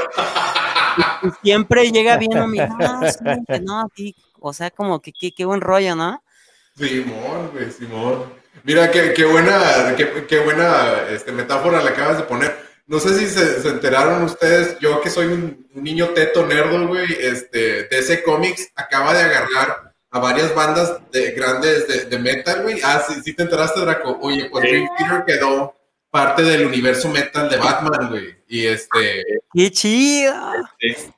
[1.22, 2.68] y, siempre llega bien humildad.
[3.62, 6.20] No, aquí, o sea, como que qué buen rollo, ¿no?
[6.76, 8.24] Simón, güey, Simón.
[8.64, 12.65] Mira, qué, qué buena, qué, qué buena este, metáfora le acabas de poner.
[12.86, 17.84] No sé si se, enteraron ustedes, yo que soy un, niño teto nerdo, güey, este,
[17.84, 22.80] DC Comics acaba de agarrar a varias bandas de, grandes de, metal, güey.
[22.82, 24.18] Ah, sí, sí te enteraste, Draco.
[24.22, 25.74] Oye, pues Dream Theater quedó
[26.10, 28.36] parte del universo metal de Batman, güey.
[28.48, 29.22] Y este...
[29.52, 30.32] ¡Qué chido!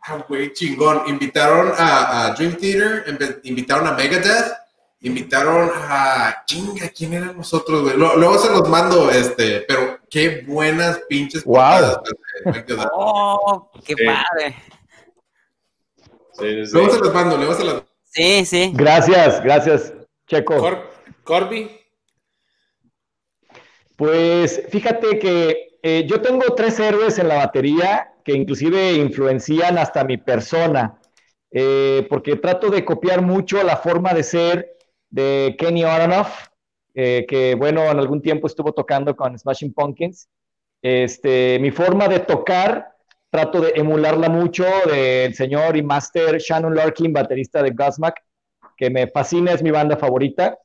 [0.03, 1.03] Ah, güey, chingón.
[1.07, 3.05] Invitaron a, a Dream Theater,
[3.45, 4.55] invitaron a Megadeth
[5.01, 7.97] invitaron a chinga, ¿quién eran nosotros, güey?
[7.97, 12.03] Luego se los mando, este, pero qué buenas pinches wow.
[12.93, 14.57] Oh, qué padre.
[16.73, 18.73] Luego se los mando, luego se los Sí, sí.
[18.75, 19.93] Gracias, gracias,
[20.27, 20.57] Checo.
[21.23, 21.71] Corby.
[23.97, 30.05] Pues fíjate que eh, yo tengo tres héroes en la batería que inclusive influencian hasta
[30.05, 30.99] mi persona,
[31.51, 34.77] eh, porque trato de copiar mucho la forma de ser
[35.11, 36.49] de Kenny Aronoff,
[37.01, 40.29] eh, que bueno, en algún tiempo estuvo tocando con Smashing Pumpkins.
[40.83, 42.89] Este, mi forma de tocar,
[43.31, 48.21] trato de emularla mucho del señor y master Shannon Larkin, baterista de Godsmack,
[48.77, 50.59] que me fascina, es mi banda favorita.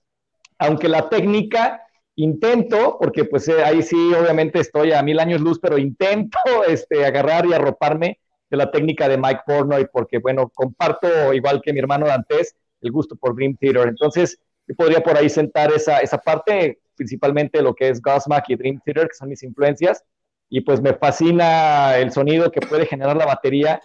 [0.57, 1.83] Aunque la técnica,
[2.15, 7.05] intento, porque pues eh, ahí sí obviamente estoy a mil años luz, pero intento este,
[7.05, 8.19] agarrar y arroparme
[8.49, 12.91] de la técnica de Mike Pornoy, porque bueno, comparto, igual que mi hermano Dantes, el
[12.91, 13.89] gusto por Dream Theater.
[13.89, 14.39] Entonces,
[14.77, 19.07] podría por ahí sentar esa, esa parte, principalmente lo que es Godsmack y Dream Theater,
[19.07, 20.03] que son mis influencias,
[20.49, 23.81] y pues me fascina el sonido que puede generar la batería.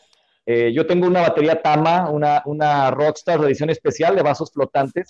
[0.47, 5.09] Eh, yo tengo una batería Tama, una, una Rockstar de edición especial de vasos flotantes,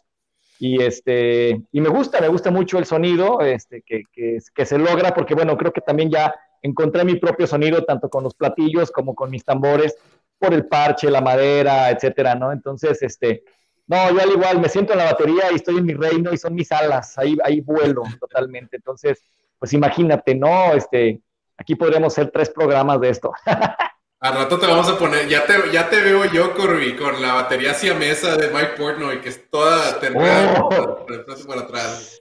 [0.60, 4.78] y, este, y me gusta, me gusta mucho el sonido este, que, que, que se
[4.78, 8.90] logra, porque bueno, creo que también ya encontré mi propio sonido, tanto con los platillos
[8.90, 9.96] como con mis tambores,
[10.38, 12.52] por el parche, la madera, etcétera, ¿no?
[12.52, 13.44] Entonces, este,
[13.88, 16.36] no, yo al igual me siento en la batería y estoy en mi reino y
[16.36, 18.76] son mis alas, ahí, ahí vuelo totalmente.
[18.76, 19.24] Entonces,
[19.58, 20.74] pues imagínate, ¿no?
[20.74, 21.20] Este,
[21.56, 23.32] aquí podríamos hacer tres programas de esto.
[24.20, 27.34] Al rato te vamos a poner, ya te, ya te veo yo, Corby, con la
[27.34, 31.06] batería mesa de Mike Portnoy, que es toda tendrá oh.
[31.06, 32.20] por atrás.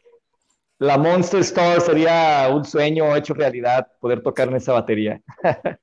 [0.79, 5.19] La Monster Star sería un sueño hecho realidad, poder tocar en esa batería.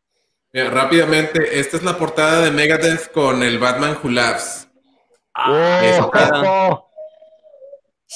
[0.52, 4.63] Mira, rápidamente, esta es la portada de Megadeth con el Batman Who Laughs.
[5.34, 6.80] Ah,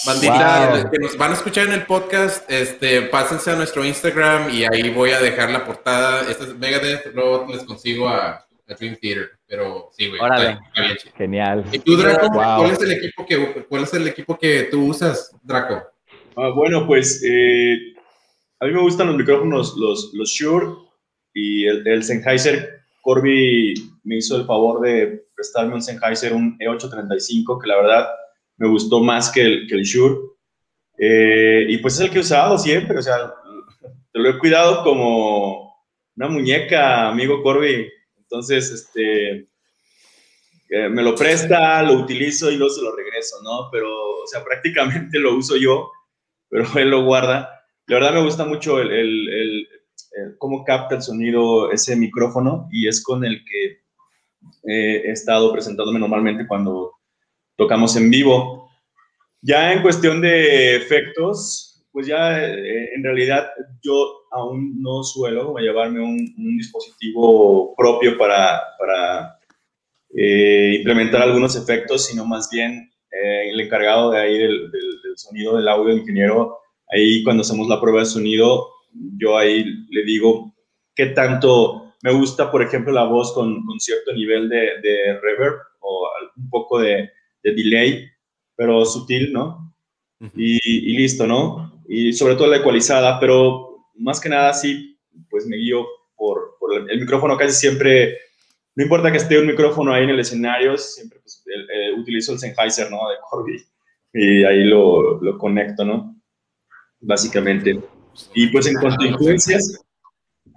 [0.06, 4.64] Bandita, que nos van a escuchar en el podcast, este, pásense a nuestro Instagram y
[4.64, 6.30] ahí voy a dejar la portada.
[6.30, 8.44] Esta es Megadeth, luego les consigo a,
[8.78, 10.20] Dream Theater, pero sí, güey.
[11.16, 11.64] Genial.
[11.72, 15.34] ¿Y tú, Draco, cuál, es el equipo que, cuál es el equipo que tú usas,
[15.42, 15.82] Draco?
[16.36, 17.94] Ah, bueno, pues eh,
[18.60, 20.66] a mí me gustan los micrófonos, los, los Shure
[21.34, 22.78] y el, el Sennheiser.
[23.00, 23.72] Corby
[24.08, 28.08] me hizo el favor de prestarme un Sennheiser, un E835, que la verdad
[28.56, 30.16] me gustó más que el, que el Shure.
[30.98, 33.32] Eh, y pues es el que he usado siempre, o sea,
[34.12, 35.74] te lo he cuidado como
[36.16, 37.86] una muñeca, amigo Corby.
[38.16, 39.48] Entonces, este,
[40.70, 43.68] eh, me lo presta, lo utilizo y luego se lo regreso, ¿no?
[43.70, 45.90] Pero, o sea, prácticamente lo uso yo,
[46.48, 47.50] pero él lo guarda.
[47.86, 49.68] La verdad me gusta mucho el, el, el,
[50.38, 53.87] cómo capta el sonido ese micrófono y es con el que
[54.64, 56.92] he estado presentándome normalmente cuando
[57.56, 58.70] tocamos en vivo.
[59.42, 63.48] Ya en cuestión de efectos, pues ya eh, en realidad
[63.82, 69.38] yo aún no suelo llevarme un, dispositivo propio para, para
[70.14, 74.70] eh, implementar algunos efectos, sino más bien eh, el encargado de ahí del,
[75.16, 78.68] sonido del audio, el ingeniero, ahí cuando hacemos la prueba de sonido,
[79.16, 80.54] yo ahí le digo
[80.94, 85.56] qué tanto me gusta, por ejemplo, la voz con, con cierto nivel de, de, reverb
[85.80, 87.10] o un poco de,
[87.42, 88.08] de delay,
[88.56, 89.74] pero sutil, ¿no?
[90.34, 91.80] y, y, listo, ¿no?
[91.88, 94.98] Y sobre todo la ecualizada, pero más que nada sí,
[95.30, 95.86] pues me guío
[96.16, 98.18] por, por el, micrófono casi siempre,
[98.74, 101.44] no importa que esté un micrófono ahí en el escenario, siempre pues,
[101.96, 103.08] utilizo el Sennheiser, ¿no?
[103.08, 103.64] De Corby
[104.12, 106.16] y ahí lo, lo conecto, ¿no?
[107.00, 107.80] Básicamente.
[108.34, 109.84] Y pues en cuanto a influencias,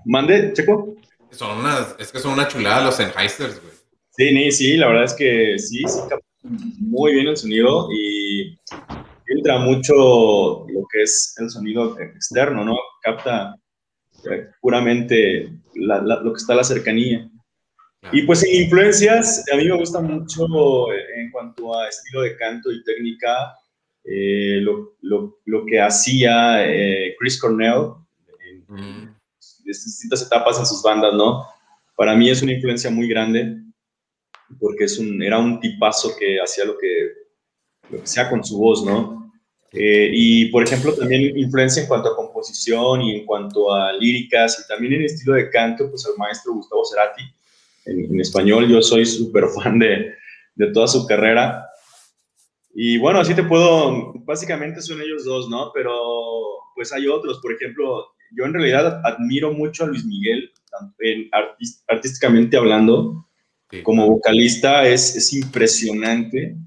[0.06, 0.96] mande, Checo.
[1.32, 3.74] Son unas, es que son una chulada los Sennheisers, güey.
[4.12, 8.60] Sí, sí, la verdad es que sí, sí capta muy bien el sonido y
[9.28, 12.76] entra mucho lo que es el sonido externo, ¿no?
[13.02, 13.56] Capta
[14.30, 17.30] eh, puramente lo que está a la cercanía.
[18.12, 22.36] Y pues en influencias, a mí me gusta mucho eh, en cuanto a estilo de
[22.36, 23.56] canto y técnica,
[24.04, 26.66] eh, lo, lo, lo, que hacía
[27.20, 27.94] Chris Cornell
[28.50, 29.11] en, mm.
[29.74, 31.46] Distintas etapas en sus bandas, ¿no?
[31.96, 33.58] Para mí es una influencia muy grande
[34.60, 37.12] porque es un, era un tipazo que hacía lo que,
[37.90, 39.32] lo que sea con su voz, ¿no?
[39.74, 44.64] Eh, y, por ejemplo, también influencia en cuanto a composición y en cuanto a líricas
[44.64, 47.24] y también en estilo de canto, pues el maestro Gustavo Cerati.
[47.86, 50.14] En, español yo soy súper fan de,
[50.56, 51.66] de toda su carrera.
[52.74, 55.72] Y bueno, así te puedo, básicamente son ellos dos, ¿no?
[55.74, 55.94] Pero
[56.76, 60.52] pues hay otros, por ejemplo, yo en realidad admiro mucho a Luis Miguel,
[61.00, 61.30] en
[61.88, 63.28] artísticamente hablando,
[63.84, 66.58] como vocalista es, es impresionante.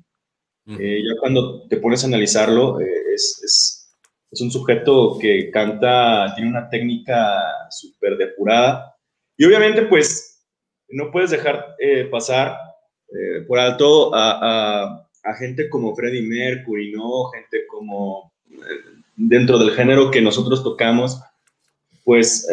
[0.66, 3.94] Eh, ya cuando te pones a analizarlo, eh, es, es,
[4.30, 8.96] es, un sujeto que canta, tiene una técnica súper depurada.
[9.36, 10.42] Y obviamente, pues,
[10.88, 12.56] no puedes dejar eh, pasar
[13.46, 14.40] por alto a,
[14.82, 17.26] a, a, gente como Freddie Mercury, ¿no?
[17.26, 18.32] Gente como
[19.14, 21.20] dentro del género que nosotros tocamos,
[22.05, 22.46] pues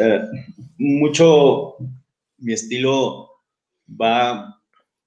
[0.78, 1.78] mucho
[2.42, 3.30] mi estilo
[3.90, 4.60] va,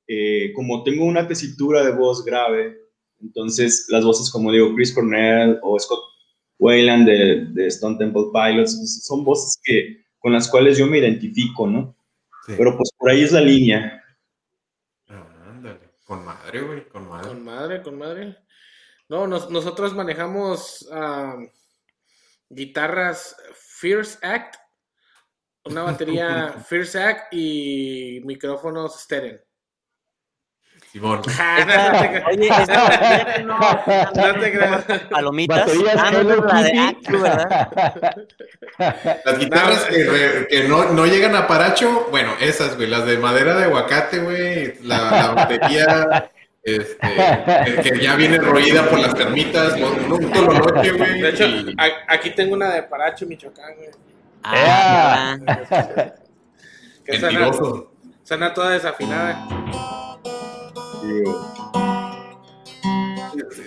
[0.06, 2.78] eh, como tengo una tesitura de voz grave,
[3.20, 6.00] entonces las voces como digo, Chris Cornell o Scott
[6.58, 11.66] Wayland de, de Stone Temple Pilots, son voces que, con las cuales yo me identifico,
[11.66, 11.96] ¿no?
[12.46, 14.02] Pero pues por ahí es la línea.
[15.08, 17.28] Ah, ándale, con madre, güey, con madre.
[17.28, 18.36] Con madre, con madre.
[19.08, 20.88] No, nosotros manejamos
[22.48, 23.36] guitarras
[23.76, 24.56] Fierce Act
[25.64, 29.40] una batería First Act y micrófonos Steren.
[30.92, 31.22] Simón.
[32.30, 34.84] Oye, esta no, no te creas.
[35.10, 35.68] Palomitas.
[35.98, 38.16] Ah, no, la de Actu, ¿verdad?
[39.24, 43.56] Las guitarras que, que no, no, llegan a paracho, bueno, esas, güey, las de madera
[43.56, 46.30] de aguacate, güey, la, la batería
[46.64, 46.98] este,
[47.82, 51.20] que ya viene roída por las termitas, un, un güey.
[51.20, 51.44] De hecho,
[52.08, 53.90] aquí tengo una de paracho, Michoacán, güey.
[54.42, 55.36] Ah,
[57.04, 57.50] que suena,
[58.22, 59.46] suena, toda desafinada.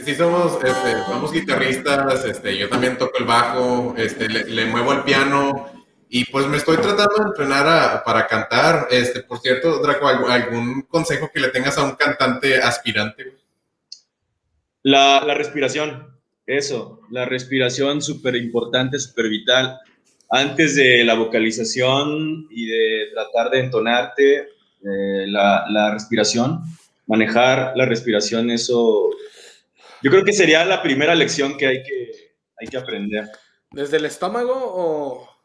[0.03, 5.03] Sí, somos, este, somos guitarristas, este, yo también toco el bajo, este, le, muevo el
[5.03, 5.76] piano
[6.09, 8.87] y pues me estoy tratando de entrenar para cantar.
[8.89, 13.35] Este, por cierto, Draco, ¿algún consejo que le tengas a un cantante aspirante?
[14.83, 19.79] La, la respiración, eso, la respiración súper importante, súper vital
[20.29, 24.39] antes de la vocalización y de tratar de entonarte
[24.83, 26.61] eh, la, respiración,
[27.05, 29.09] manejar la respiración, eso
[30.03, 33.27] yo creo que sería la primera lección que hay que, hay que aprender.
[33.71, 35.36] ¿Desde el estómago o...?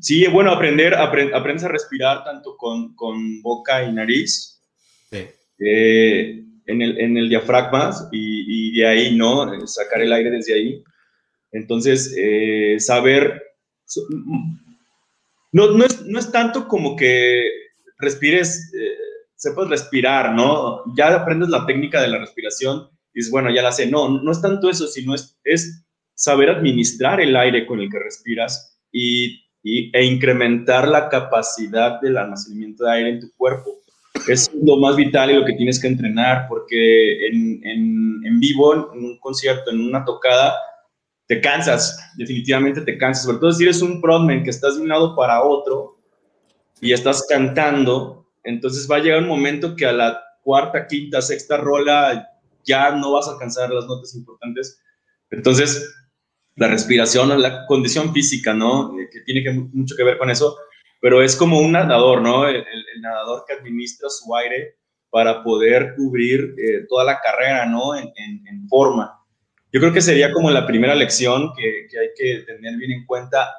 [0.00, 2.94] Sí, bueno, aprender, aprendes a respirar tanto con,
[3.42, 4.62] boca y nariz,
[5.10, 9.66] eh, en, el, en, el, diafragma y, de ahí, ¿no?
[9.66, 10.84] Sacar el aire desde ahí.
[11.50, 13.42] Entonces, eh, saber
[15.52, 17.44] no, no, es, no es tanto como que
[17.98, 18.96] respires, eh,
[19.34, 20.82] sepas respirar, ¿no?
[20.96, 23.86] Ya aprendes la técnica de la respiración y dices, bueno, ya la sé.
[23.86, 25.84] No, no es tanto eso, sino es, es
[26.14, 29.47] saber administrar el aire con el que respiras y,
[29.92, 33.78] e incrementar la capacidad del almacenamiento de aire en tu cuerpo.
[34.26, 39.18] Es lo más vital y lo que tienes que entrenar, porque en vivo, en un
[39.18, 40.54] concierto, en una tocada,
[41.28, 44.88] te cansas, definitivamente te cansas, sobre todo si eres un frontman que estás de un
[44.88, 45.98] lado para otro
[46.80, 51.58] y estás cantando, entonces va a llegar un momento que a la cuarta, quinta, sexta
[51.58, 52.26] rola
[52.64, 54.80] ya no vas a alcanzar las notas importantes.
[55.30, 55.86] Entonces,
[56.58, 58.98] la respiración, la condición física, ¿no?
[58.98, 60.56] Eh, que tiene que, mucho que ver con eso,
[61.00, 62.46] pero es como un nadador, ¿no?
[62.46, 62.64] El,
[63.00, 64.76] nadador que administra su aire
[65.10, 67.96] para poder cubrir eh, toda la carrera, ¿no?
[67.96, 69.18] en, en forma.
[69.70, 73.54] Yo creo que sería como la primera lección que, hay que tener bien en cuenta.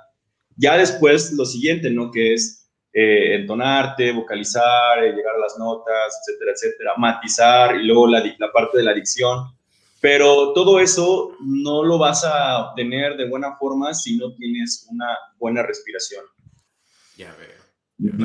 [0.56, 2.10] Ya después lo siguiente, ¿no?
[2.12, 8.08] Que es eh, entonarte, vocalizar, eh, llegar a las notas, etcétera, etcétera, matizar y luego
[8.08, 9.56] la, la parte de la dicción.
[10.02, 15.18] Pero todo eso no lo vas a obtener de buena forma si no tienes una
[15.38, 16.24] buena respiración.
[17.18, 17.60] Ya veo.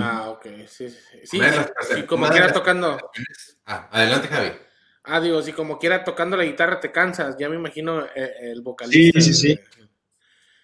[0.01, 0.47] Ah, ok.
[0.69, 0.97] Sí, sí.
[1.25, 1.41] sí,
[1.93, 2.97] sí como quiera tocando.
[3.67, 4.53] Ah, adelante, Javi.
[5.03, 8.63] Ah, digo, si como quiera tocando la guitarra te cansas, ya me imagino eh, el
[8.63, 9.21] vocalista.
[9.21, 9.61] Sí, sí, sí.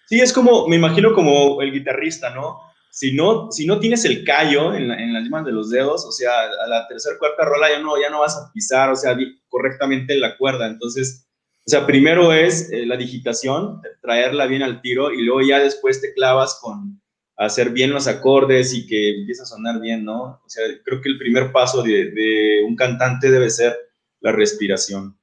[0.05, 2.70] Sí, es como, me imagino como el guitarrista, ¿no?
[2.91, 6.31] Si no, si no tienes el callo en, las limas de los dedos, o sea,
[6.41, 10.15] a la tercera, cuarta rola ya no, ya no vas a pisar, o sea, correctamente
[10.17, 10.67] la cuerda.
[10.67, 11.25] Entonces,
[11.65, 16.01] o sea, primero es eh, la digitación, traerla bien al tiro y luego ya después
[16.01, 17.01] te clavas con
[17.37, 20.41] hacer bien los acordes y que empiece a sonar bien, ¿no?
[20.45, 23.77] O sea, creo que el primer paso de, un cantante debe ser
[24.19, 25.17] la respiración.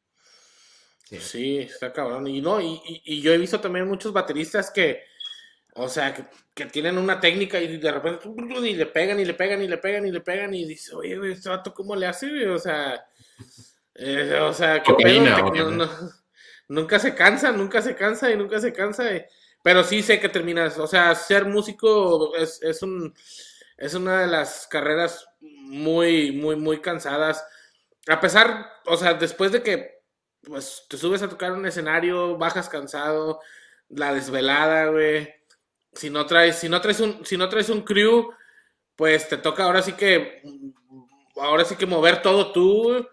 [1.04, 2.26] Sí, está cabrón.
[2.26, 5.02] Y no, y, yo he visto también muchos bateristas que,
[5.78, 9.62] o sea, que, tienen una técnica y de repente y le pegan y le pegan
[9.62, 12.48] y le pegan y le pegan y dice, oye, güey, este vato, ¿cómo le hace?
[12.48, 13.06] O sea,
[13.94, 15.88] eh, o sea, qué pedo.
[16.68, 19.04] nunca se cansa, nunca se cansa y nunca se cansa.
[19.62, 23.14] pero sí sé que terminas, o sea, ser músico es, es, un,
[23.76, 27.46] es una de las carreras muy, muy, muy cansadas.
[28.08, 29.98] A pesar, o sea, después de que
[30.42, 33.40] pues te subes a tocar un escenario, bajas cansado,
[33.88, 35.37] la desvelada, güey.
[35.98, 38.30] Si no traes, si no traes un, si no traes un crew,
[38.94, 40.42] pues te toca ahora sí que,
[41.40, 43.04] ahora sí que mover todo tú.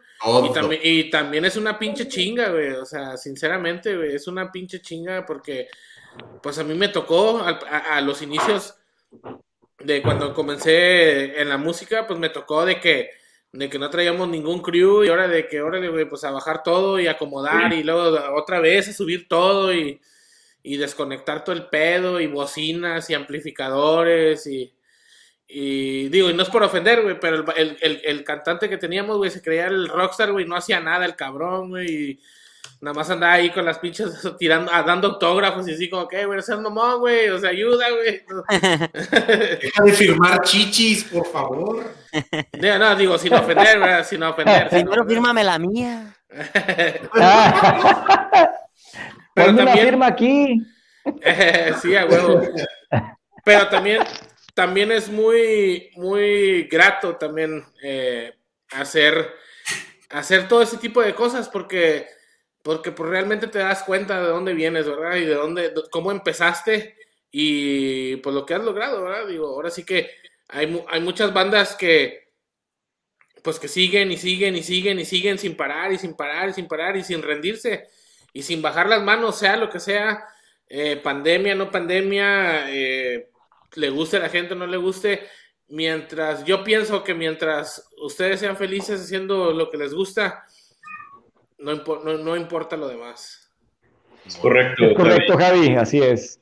[0.44, 2.74] Y, también, y también es una pinche chinga, güey.
[2.74, 5.68] O sea, sinceramente, güey, es una pinche chinga porque,
[6.44, 8.76] pues a mí me tocó a, los inicios
[9.80, 13.10] de cuando comencé en la música, pues me tocó de que,
[13.52, 16.62] de que no traíamos ningún crew y ahora de que, órale, güey, pues a bajar
[16.62, 20.00] todo y acomodar y luego otra vez a subir todo y,
[20.66, 24.72] y desconectar todo el pedo y bocinas y amplificadores y
[25.48, 29.18] y digo, y no es por ofender, güey, pero el, el, el, cantante que teníamos,
[29.18, 32.20] güey, se creía el rockstar, güey, no hacía nada el cabrón, güey, y
[32.82, 34.10] nada más andaba ahí con las pinches
[34.40, 37.86] tirando, ah, dando autógrafos y así como, que, güey, seas mamón, güey, o sea, ayuda,
[37.92, 38.24] güey.
[39.62, 41.94] Deja de firmar chichis, por favor.
[42.60, 44.70] No, no digo, sin ofender, güey, sin ofender.
[44.70, 46.16] Primero fírmame la mía.
[49.36, 49.68] pero también...
[49.68, 50.62] una firma aquí.
[51.82, 52.42] sí, a huevo.
[53.44, 54.02] Pero también
[54.56, 58.34] también es muy, muy grato también eh,
[58.72, 59.34] hacer,
[60.10, 62.08] hacer todo ese tipo de cosas porque,
[62.64, 65.18] porque pues, realmente te das cuenta de dónde vienes, ¿verdad?
[65.18, 66.96] Y de dónde, cómo empezaste
[67.30, 69.28] y pues lo que has logrado, ¿verdad?
[69.28, 70.10] Digo, ahora sí que
[70.48, 72.24] hay, hay muchas bandas que
[73.44, 76.54] pues que siguen y siguen y siguen y siguen sin parar y sin parar y
[76.54, 77.88] sin parar y sin rendirse
[78.36, 80.26] y sin bajar las manos, sea lo que sea,
[80.68, 83.30] eh, pandemia, no pandemia, eh,
[83.76, 85.22] le guste a la gente o no le guste,
[85.70, 90.44] mientras yo pienso que mientras ustedes sean felices haciendo lo que les gusta,
[91.60, 91.76] no,
[92.18, 93.54] no, importa lo demás.
[94.42, 94.94] correcto.
[94.96, 96.38] correcto, Javi, así es.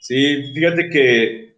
[0.00, 1.54] Sí, fíjate que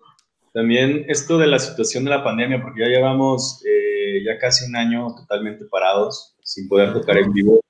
[0.54, 4.76] también esto de la situación de la pandemia, porque ya llevamos eh, ya casi un
[4.76, 7.60] año totalmente parados, sin poder tocar en vivo,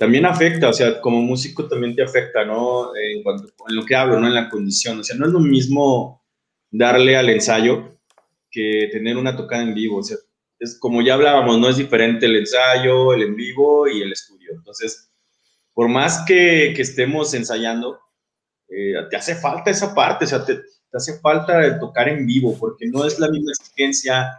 [0.00, 2.96] también afecta, o sea, como músico también te afecta, ¿no?
[2.96, 4.26] En, cuanto, en lo que hablo, ¿no?
[4.26, 6.24] En la condición, o sea, no es lo mismo
[6.70, 7.98] darle al ensayo
[8.50, 10.16] que tener una tocada en vivo, o sea,
[10.58, 14.52] es como ya hablábamos, no es diferente el ensayo, el en vivo y el estudio.
[14.54, 15.12] Entonces,
[15.74, 18.00] por más que, que estemos ensayando,
[18.70, 22.56] eh, te hace falta esa parte, o sea, te, te hace falta tocar en vivo,
[22.58, 24.30] porque no es la misma exigencia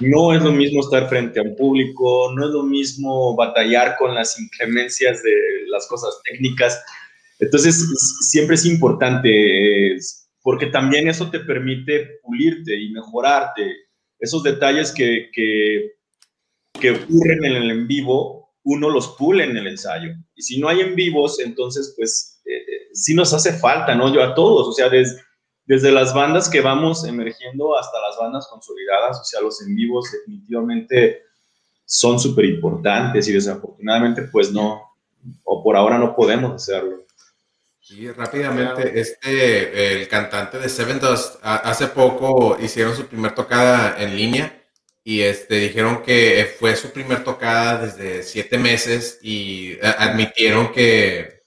[0.00, 4.14] no es lo mismo estar frente a un público, no es lo mismo batallar con
[4.14, 5.32] las inclemencias de
[5.68, 6.82] las cosas técnicas.
[7.38, 7.88] Entonces,
[8.20, 9.96] siempre es importante,
[10.42, 13.72] porque también eso te permite pulirte y mejorarte.
[14.18, 15.92] Esos detalles que, que,
[16.90, 20.10] ocurren en el en vivo, uno los pule en el ensayo.
[20.34, 24.12] Y si no hay en vivos, entonces, pues, eh, eh, sí nos hace falta, ¿no?
[24.12, 25.23] Yo a todos, o sea, desde
[25.66, 30.10] desde las bandas que vamos emergiendo hasta las bandas consolidadas, o sea, los en vivos
[30.12, 31.22] definitivamente
[31.86, 34.82] son súper importantes y desafortunadamente pues no,
[35.44, 37.04] o por ahora no podemos hacerlo.
[37.80, 44.16] Sí, rápidamente, este, el cantante de Seven Dust, hace poco hicieron su primer tocada en
[44.16, 44.62] línea
[45.02, 51.42] y este, dijeron que fue su primer tocada desde siete meses y eh, admitieron que,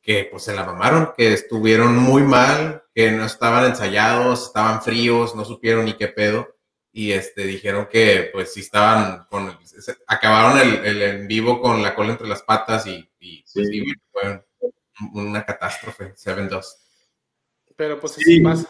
[0.00, 5.34] que pues se la mamaron, que estuvieron muy mal, que no estaban ensayados, estaban fríos,
[5.34, 6.56] no supieron ni qué pedo.
[6.92, 9.58] Y este, dijeron que pues sí estaban con,
[10.06, 13.02] acabaron el, el en vivo con la cola entre las patas y,
[13.52, 13.84] pues, sí.
[14.12, 14.44] fue
[15.12, 16.78] una catástrofe, Seven Dust.
[17.76, 18.40] Pero pues sí.
[18.40, 18.68] pasa.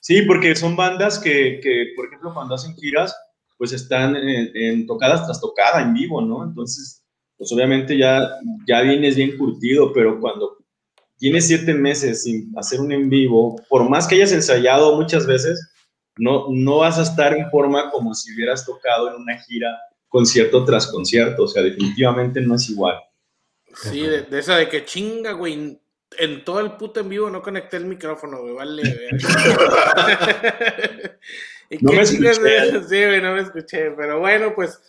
[0.00, 3.14] Sí, porque son bandas que, que, por ejemplo, cuando hacen giras,
[3.58, 6.44] pues están en, tocadas tras tocada en vivo, ¿no?
[6.44, 7.04] Entonces,
[7.36, 8.20] pues obviamente ya,
[8.66, 10.55] ya vienes bien curtido, pero cuando
[11.18, 15.70] tienes siete meses sin hacer un en vivo, por más que hayas ensayado muchas veces,
[16.16, 19.76] no, no vas a estar en forma como si hubieras tocado en una gira
[20.08, 22.98] concierto tras concierto, o sea, definitivamente no es igual.
[23.74, 25.78] Sí, de, esa de que chinga, güey,
[26.18, 28.82] en todo el puto en vivo no conecté el micrófono, güey, vale.
[31.80, 32.34] no me escuché.
[32.88, 34.80] Sí, güey, no me escuché, pero bueno, pues,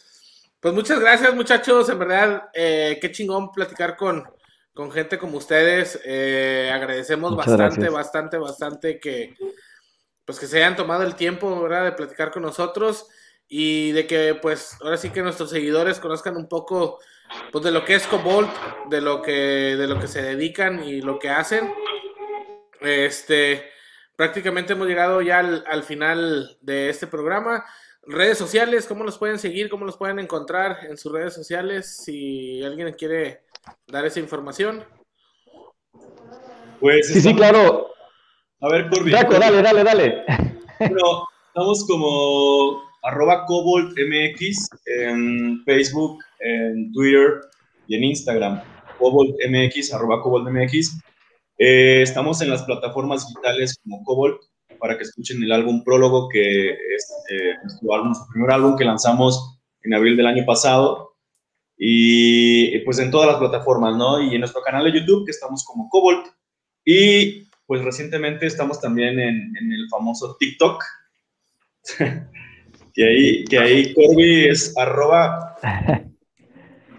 [0.60, 4.24] pues muchas gracias, muchachos, en verdad, eh, qué chingón platicar con,
[4.78, 6.00] con gente como ustedes.
[6.06, 9.36] Eh, agradecemos bastante, bastante, bastante que,
[10.24, 11.86] pues que se hayan tomado el tiempo, ¿verdad?
[11.86, 13.08] De platicar con nosotros
[13.48, 17.00] y de que pues ahora sí que nuestros seguidores conozcan un poco
[17.52, 18.52] pues de lo que es Cobalt,
[18.90, 21.74] de lo que de lo que se dedican y lo que hacen.
[22.80, 23.72] Este,
[24.16, 27.66] prácticamente hemos llegado ya al, al final de este programa.
[28.10, 29.70] Redes sociales, ¿cómo los pueden seguir?
[29.70, 31.98] ¿Cómo los pueden encontrar en sus redes sociales?
[32.06, 33.42] Si alguien quiere
[33.86, 34.86] dar esa información.
[36.80, 37.88] Pues Sí, sí, claro.
[38.62, 39.12] A ver, Corby.
[39.12, 40.24] Draco, dale, dale, dale.
[40.80, 47.42] Bueno, estamos como arroba coboltmx en Facebook, en Twitter
[47.88, 48.64] y en Instagram.
[49.00, 50.98] coboltmx, arroba coboltmx.
[51.58, 54.40] Eh, estamos en las plataformas digitales como Cobalt
[54.78, 58.86] para que escuchen el álbum Prólogo, que es eh, nuestro álbum, nuestro primer álbum que
[58.86, 61.16] lanzamos en abril del año pasado.
[61.78, 64.22] Y pues en todas las plataformas, ¿no?
[64.22, 66.28] Y en nuestro canal de YouTube, que estamos como Cobalt.
[66.84, 70.84] Y pues recientemente estamos también en, en el famoso TikTok,
[72.94, 75.56] que ahí, que ahí Corby es arroba,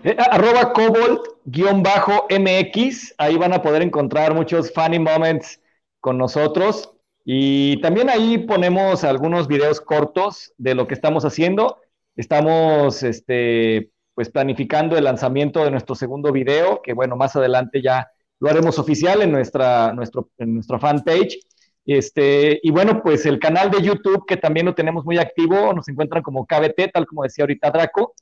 [0.05, 5.61] Eh, arroba cobalt-mx, ahí van a poder encontrar muchos funny moments
[6.01, 6.93] con nosotros
[7.31, 11.83] y también ahí ponemos algunos videos cortos de lo que estamos haciendo.
[12.17, 18.09] Estamos este, pues planificando el lanzamiento de nuestro segundo video, que bueno, más adelante ya
[18.41, 21.39] lo haremos oficial en nuestra, nuestro, en nuestra fanpage.
[21.85, 25.87] Este, y bueno, pues el canal de YouTube, que también lo tenemos muy activo, nos
[25.91, 28.15] encuentran como KBT, tal como decía ahorita Draco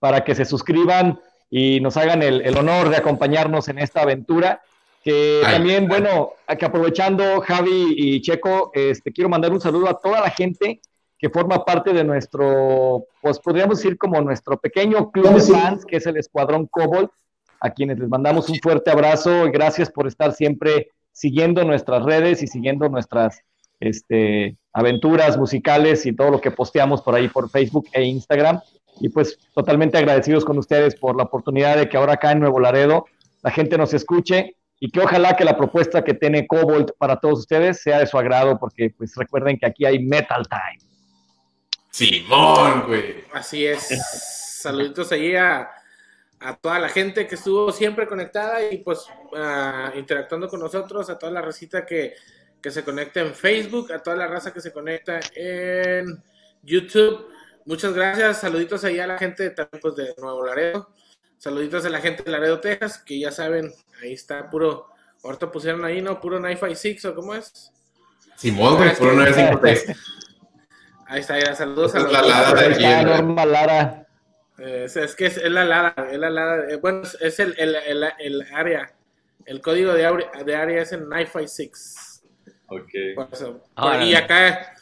[0.00, 4.62] para que se suscriban y nos hagan el, el honor de acompañarnos en esta aventura.
[5.06, 5.86] Que Ay, también, ay.
[5.88, 10.80] bueno, que aprovechando Javi y Checo, este, quiero mandar un saludo a toda la gente
[11.16, 15.98] que forma parte de nuestro, pues podríamos decir como nuestro pequeño club de fans, que
[15.98, 17.12] es el Escuadrón Cobalt,
[17.60, 22.42] a quienes les mandamos un fuerte abrazo y gracias por estar siempre siguiendo nuestras redes
[22.42, 23.42] y siguiendo nuestras
[23.78, 28.60] este, aventuras musicales y todo lo que posteamos por ahí por Facebook e Instagram.
[29.00, 32.58] Y pues totalmente agradecidos con ustedes por la oportunidad de que ahora acá en Nuevo
[32.58, 33.06] Laredo
[33.44, 37.40] la gente nos escuche y que ojalá que la propuesta que tiene Cobalt para todos
[37.40, 40.90] ustedes sea de su agrado, porque pues recuerden que aquí hay Metal Time.
[41.90, 43.24] Simón, güey.
[43.32, 43.88] Así es.
[44.60, 45.70] Saluditos ahí a,
[46.40, 51.18] a toda la gente que estuvo siempre conectada y pues ah, interactuando con nosotros, a
[51.18, 52.14] toda la racita que,
[52.60, 56.22] que se conecta en Facebook, a toda la raza que se conecta en
[56.62, 57.28] YouTube.
[57.64, 58.40] Muchas gracias.
[58.40, 60.90] Saluditos ahí a la gente también pues, de Nuevo Laredo.
[61.38, 63.72] Saluditos a la gente de Laredo, Texas, que ya saben,
[64.02, 64.88] ahí está puro.
[65.22, 66.20] Ahorita pusieron ahí, ¿no?
[66.20, 67.72] Puro Knife 6 o cómo es.
[68.36, 69.96] Simón, güey, por 953.
[71.08, 71.54] Ahí está, ya.
[71.54, 73.16] Saludos a la lada de Ahí aquí, está ¿verdad?
[73.22, 74.06] Norma Lara.
[74.58, 76.64] Eh, es, es que es, es la lada, es la lada.
[76.68, 78.92] eh, bueno, es- el, el, el, el área.
[79.44, 82.22] El código de, área- de área es en 956.
[82.66, 82.90] ok.
[83.14, 83.64] Por eso.
[84.02, 84.74] Y acá,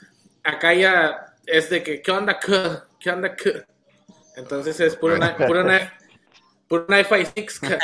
[0.43, 2.89] acá ya es de que, ¿qué onda, K?
[2.99, 3.51] ¿Qué onda, K?
[4.37, 5.17] Entonces es puro,
[5.47, 5.63] puro,
[6.65, 7.61] ni- puro 956.
[7.61, 7.79] K.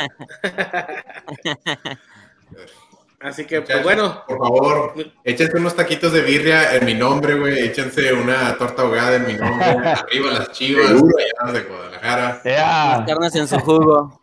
[3.19, 4.93] Así que, pues bueno, Por favor,
[5.23, 7.59] échense unos taquitos de birria en mi nombre, güey.
[7.59, 9.65] Échense una torta ahogada en mi nombre.
[9.85, 12.41] Arriba las chivas, rayadas de Guadalajara.
[12.43, 13.03] ¡Ea!
[13.05, 14.19] Carnes en su jugo.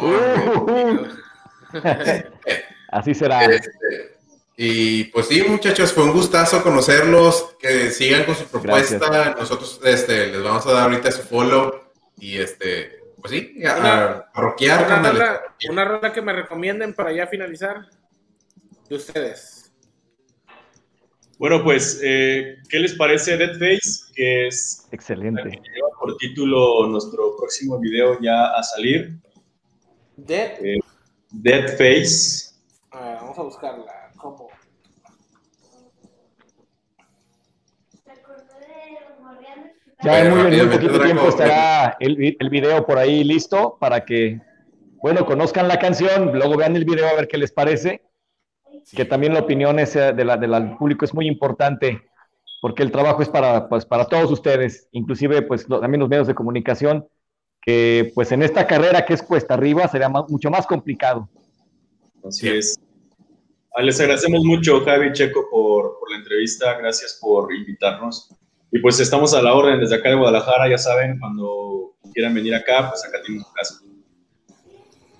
[0.00, 1.06] Uh,
[2.90, 3.44] Así será.
[3.44, 4.18] Este,
[4.56, 9.36] y pues sí, muchachos, fue un gustazo conocerlos, que sigan con su propuesta.
[9.38, 11.72] Nosotros este, les vamos a dar ahorita su follow
[12.18, 15.40] y este, pues sí, a, a, a rockear, una rola,
[15.70, 17.86] una rola que me recomienden para ya finalizar.
[18.88, 19.72] De ustedes.
[21.38, 24.12] Bueno, pues, eh, ¿qué les parece Dead Face?
[24.14, 25.42] Que es Excelente.
[25.42, 29.18] que lleva por título nuestro próximo video ya a salir.
[30.16, 30.80] De.
[31.30, 32.50] Dead Face.
[32.90, 34.10] Ah, vamos a buscarla.
[34.16, 34.48] ¿Cómo?
[40.02, 41.04] Ya en muy, en muy poquito Draco.
[41.04, 44.40] tiempo estará el, el video por ahí listo para que,
[45.02, 48.02] bueno, conozcan la canción, luego vean el video a ver qué les parece.
[48.94, 49.86] Que también la opinión de
[50.24, 52.02] la, de la- del público es muy importante
[52.62, 56.26] porque el trabajo es para, pues, para todos ustedes, inclusive pues lo- también los medios
[56.26, 57.06] de comunicación,
[57.62, 61.28] que pues en esta carrera que es cuesta arriba será mucho más complicado.
[62.26, 62.56] Así Sí.
[62.56, 62.80] es.
[63.74, 66.76] Ah, les agradecemos mucho, Javi Checo, por, por la entrevista.
[66.78, 68.34] Gracias por invitarnos.
[68.72, 72.54] Y pues estamos a la orden desde acá de Guadalajara, ya saben, cuando quieran venir
[72.54, 73.80] acá, pues acá tienen su casa.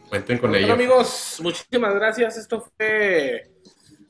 [0.08, 0.74] Cuenten con Bueno, ello.
[0.74, 2.36] amigos, muchísimas gracias.
[2.36, 3.50] Esto fue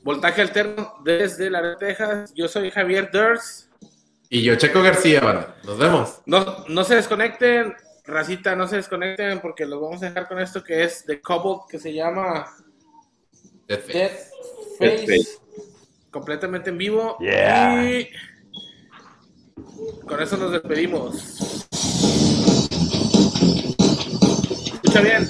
[0.03, 2.33] Voltaje Alterno desde la Texas.
[2.35, 3.69] Yo soy Javier Durs.
[4.31, 5.57] Y yo, Checo García, banda.
[5.65, 6.21] Nos vemos.
[6.25, 10.63] No, no se desconecten, racita, no se desconecten porque los vamos a dejar con esto
[10.63, 12.47] que es de Cobalt, que se llama
[13.67, 15.39] Dead Face.
[16.11, 17.17] Completamente en vivo.
[17.21, 17.85] Yeah.
[17.85, 18.11] Y
[20.07, 21.67] con eso nos despedimos.
[24.73, 25.29] Escucha bien.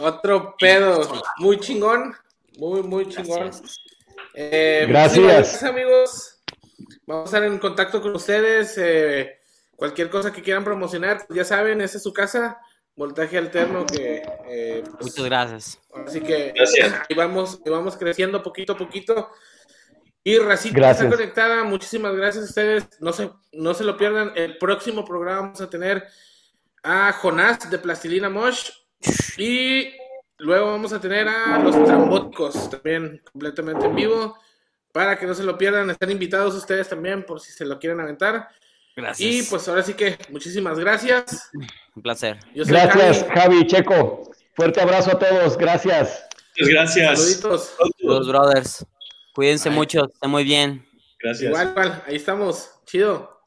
[0.00, 1.22] Otro pedo.
[1.38, 2.14] Muy chingón.
[2.58, 3.44] Muy, muy chingón.
[3.44, 3.78] Gracias.
[4.34, 5.18] Eh, Gracias.
[5.24, 6.40] muchísimas amigos.
[7.06, 8.74] Vamos a estar en contacto con ustedes.
[8.78, 9.38] eh,
[9.76, 12.58] cualquier cosa que quieran promocionar, pues ya saben, esa es su casa.
[12.96, 15.78] Voltaje alterno que eh, pues, Muchas gracias.
[16.04, 16.92] Así que Gracias.
[17.08, 19.30] ahí vamos, ahí vamos creciendo poquito a poquito.
[20.24, 22.88] Y Racita está conectada, muchísimas gracias a ustedes.
[22.98, 24.32] No se, no se lo pierdan.
[24.34, 26.04] El próximo programa vamos a tener
[26.82, 28.70] a Jonás de Plastilina Mosh.
[29.36, 29.92] Y
[30.38, 34.38] luego vamos a tener a los trambóticos también completamente en vivo.
[34.92, 38.00] Para que no se lo pierdan, están invitados ustedes también por si se lo quieren
[38.00, 38.48] aventar.
[38.96, 39.20] Gracias.
[39.20, 41.50] Y pues ahora sí que muchísimas gracias.
[41.94, 42.38] Un placer.
[42.54, 43.40] Gracias, Javi.
[43.40, 44.32] Javi, Checo.
[44.54, 45.56] Fuerte abrazo a todos.
[45.56, 46.26] Gracias.
[46.58, 47.18] Muchas gracias.
[47.18, 47.76] Saluditos.
[48.00, 48.84] Los brothers.
[49.34, 49.78] Cuídense Bye.
[49.78, 50.84] mucho, estén muy bien.
[51.20, 51.48] Gracias.
[51.48, 52.70] Igual, igual, ahí estamos.
[52.86, 53.37] Chido.